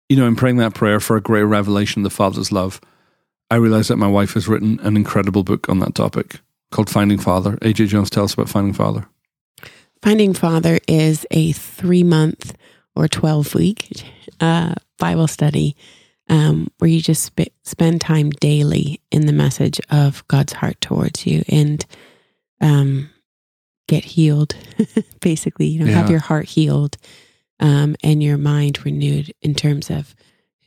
You 0.09 0.17
know, 0.17 0.27
in 0.27 0.35
praying 0.35 0.57
that 0.57 0.73
prayer 0.73 0.99
for 0.99 1.15
a 1.15 1.21
greater 1.21 1.47
revelation 1.47 2.01
of 2.01 2.03
the 2.03 2.15
Father's 2.15 2.51
love, 2.51 2.81
I 3.49 3.55
realize 3.55 3.87
that 3.89 3.97
my 3.97 4.07
wife 4.07 4.33
has 4.33 4.47
written 4.47 4.79
an 4.81 4.95
incredible 4.95 5.43
book 5.43 5.69
on 5.69 5.79
that 5.79 5.95
topic 5.95 6.39
called 6.71 6.89
Finding 6.89 7.19
Father. 7.19 7.57
AJ 7.57 7.89
Jones, 7.89 8.09
tell 8.09 8.23
us 8.23 8.33
about 8.33 8.49
Finding 8.49 8.73
Father. 8.73 9.05
Finding 10.01 10.33
Father 10.33 10.79
is 10.87 11.27
a 11.31 11.51
three 11.51 12.03
month 12.03 12.55
or 12.95 13.07
12 13.07 13.53
week 13.53 14.03
uh, 14.39 14.73
Bible 15.01 15.27
study 15.27 15.75
um, 16.29 16.67
where 16.77 16.89
you 16.89 17.01
just 17.01 17.23
sp- 17.27 17.51
spend 17.63 17.99
time 17.99 18.29
daily 18.29 19.01
in 19.11 19.25
the 19.25 19.33
message 19.33 19.81
of 19.89 20.25
God's 20.27 20.53
heart 20.53 20.79
towards 20.79 21.25
you 21.25 21.43
and 21.49 21.85
um, 22.61 23.09
get 23.87 24.05
healed. 24.05 24.55
Basically, 25.19 25.65
you 25.67 25.79
know, 25.83 25.91
have 25.91 26.09
your 26.09 26.19
heart 26.19 26.45
healed 26.45 26.97
um, 27.59 27.95
and 28.03 28.23
your 28.23 28.37
mind 28.37 28.85
renewed 28.85 29.33
in 29.41 29.55
terms 29.55 29.89
of 29.89 30.15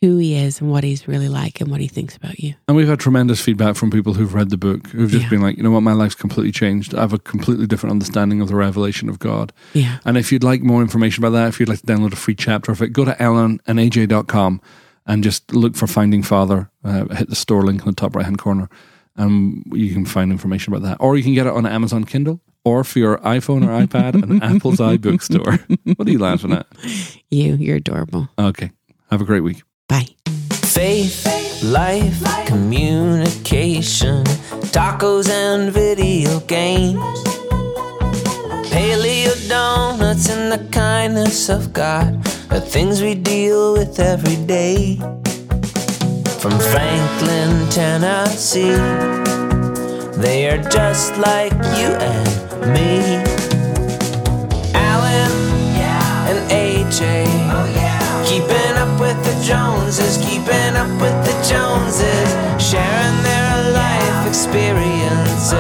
who 0.07 0.19
He 0.19 0.35
is 0.37 0.61
and 0.61 0.71
what 0.71 0.85
He's 0.85 1.09
really 1.09 1.29
like 1.29 1.61
and 1.61 1.71
what 1.71 1.81
He 1.81 1.89
thinks 1.89 2.17
about 2.17 2.39
you. 2.39 2.55
And 2.69 2.77
we've 2.77 2.89
had 2.89 2.99
tremendous 3.01 3.41
feedback 3.41 3.77
from 3.77 3.91
people 3.91 4.15
who've 4.15 4.35
read 4.35 4.51
the 4.51 4.57
book, 4.57 4.89
who've 4.89 5.11
just 5.11 5.25
Yeah. 5.25 5.31
been 5.31 5.41
like, 5.43 5.57
you 5.57 5.63
know 5.63 5.71
what, 5.71 5.83
my 5.83 5.93
life's 5.93 6.15
completely 6.15 6.53
changed. 6.53 6.95
I 6.95 7.01
have 7.01 7.13
a 7.13 7.19
completely 7.19 7.67
different 7.67 7.93
understanding 7.93 8.41
of 8.41 8.49
the 8.49 8.57
revelation 8.57 9.09
of 9.09 9.19
God. 9.19 9.53
Yeah. 9.73 9.99
And 10.05 10.17
if 10.19 10.31
you'd 10.33 10.45
like 10.45 10.63
more 10.63 10.83
information 10.83 11.25
about 11.25 11.31
that, 11.39 11.49
if 11.49 11.59
you'd 11.61 11.69
like 11.69 11.81
to 11.81 11.87
download 11.87 12.13
a 12.13 12.17
free 12.17 12.35
chapter 12.35 12.71
of 12.73 12.83
it, 12.83 12.89
go 12.93 13.05
to 13.05 13.13
alanandaj.com 13.13 14.61
and 15.07 15.23
just 15.25 15.53
look 15.53 15.77
for 15.77 15.87
Finding 15.87 16.23
Father. 16.23 16.71
Uh, 16.85 17.07
hit 17.15 17.29
the 17.29 17.37
store 17.37 17.63
link 17.63 17.81
in 17.83 17.87
the 17.87 17.93
top 17.95 18.15
right 18.17 18.25
hand 18.25 18.39
corner. 18.39 18.69
and 19.17 19.63
you 19.73 19.93
can 19.93 20.05
find 20.05 20.33
information 20.33 20.73
about 20.73 20.83
that. 20.89 20.97
Or 20.99 21.17
you 21.17 21.23
can 21.23 21.35
get 21.35 21.47
it 21.47 21.53
on 21.53 21.67
Amazon 21.67 22.03
Kindle 22.05 22.41
or 22.65 22.83
for 22.83 22.99
your 22.99 23.19
iPhone 23.19 23.63
or 23.65 23.71
iPad 23.87 24.21
and 24.21 24.43
Apple's 24.43 24.79
iBookstore. 24.79 25.61
What 25.97 26.09
are 26.09 26.11
you 26.11 26.19
laughing 26.19 26.53
at? 26.53 26.67
You, 27.31 27.55
you're 27.55 27.77
adorable. 27.77 28.29
Okay. 28.39 28.73
Have 29.11 29.21
a 29.21 29.25
great 29.25 29.43
week. 29.43 29.63
Bye. 29.89 30.09
Faith, 30.51 31.63
life, 31.63 32.47
communication, 32.47 34.25
tacos 34.73 35.29
and 35.29 35.73
video 35.73 36.41
games. 36.41 36.99
Paleo 38.71 39.49
donuts 39.49 40.29
and 40.31 40.51
the 40.51 40.67
kindness 40.73 41.49
of 41.49 41.73
God 41.73 42.17
are 42.51 42.61
things 42.61 43.03
we 43.03 43.15
deal 43.15 43.75
with 43.75 44.01
every 44.01 44.37
day. 44.47 44.97
From 46.41 46.59
Franklin, 46.73 47.69
Tennessee, 47.71 48.77
they 50.21 50.49
are 50.49 50.63
just 50.71 51.17
like 51.19 51.53
you 51.79 51.91
and 52.01 52.29
me. 52.75 53.23
Alan 54.75 55.33
and 56.29 56.51
AJ. 56.51 57.27
Oh, 57.53 58.25
keeping 58.27 58.51
up 58.51 58.59
with 58.59 58.64
the 59.45 59.51
Joneses, 59.51 60.17
keeping 60.19 60.77
up 60.77 60.89
with 61.01 61.15
the 61.27 61.33
Joneses, 61.49 62.29
sharing 62.63 63.23
their 63.23 63.73
life 63.73 64.27
experiences. 64.27 65.53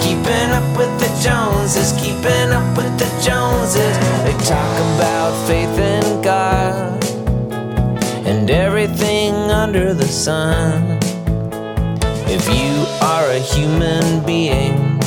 Keeping 0.00 0.50
up 0.50 0.78
with 0.78 0.92
the 1.00 1.08
Joneses, 1.22 1.92
keeping 2.00 2.50
up 2.50 2.76
with 2.76 2.98
the 2.98 3.08
Joneses. 3.22 3.96
They 4.24 4.32
talk 4.44 4.74
about 4.96 5.32
faith 5.46 5.78
in 5.78 6.22
God 6.22 7.04
and 8.26 8.50
everything 8.50 9.34
under 9.34 9.92
the 9.92 10.06
sun. 10.06 10.98
If 12.26 12.46
you 12.48 12.86
are 13.02 13.30
a 13.30 13.38
human 13.38 14.24
being, 14.24 14.98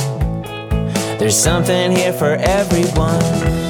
there's 1.18 1.36
something 1.36 1.90
here 1.90 2.12
for 2.12 2.36
everyone. 2.36 3.63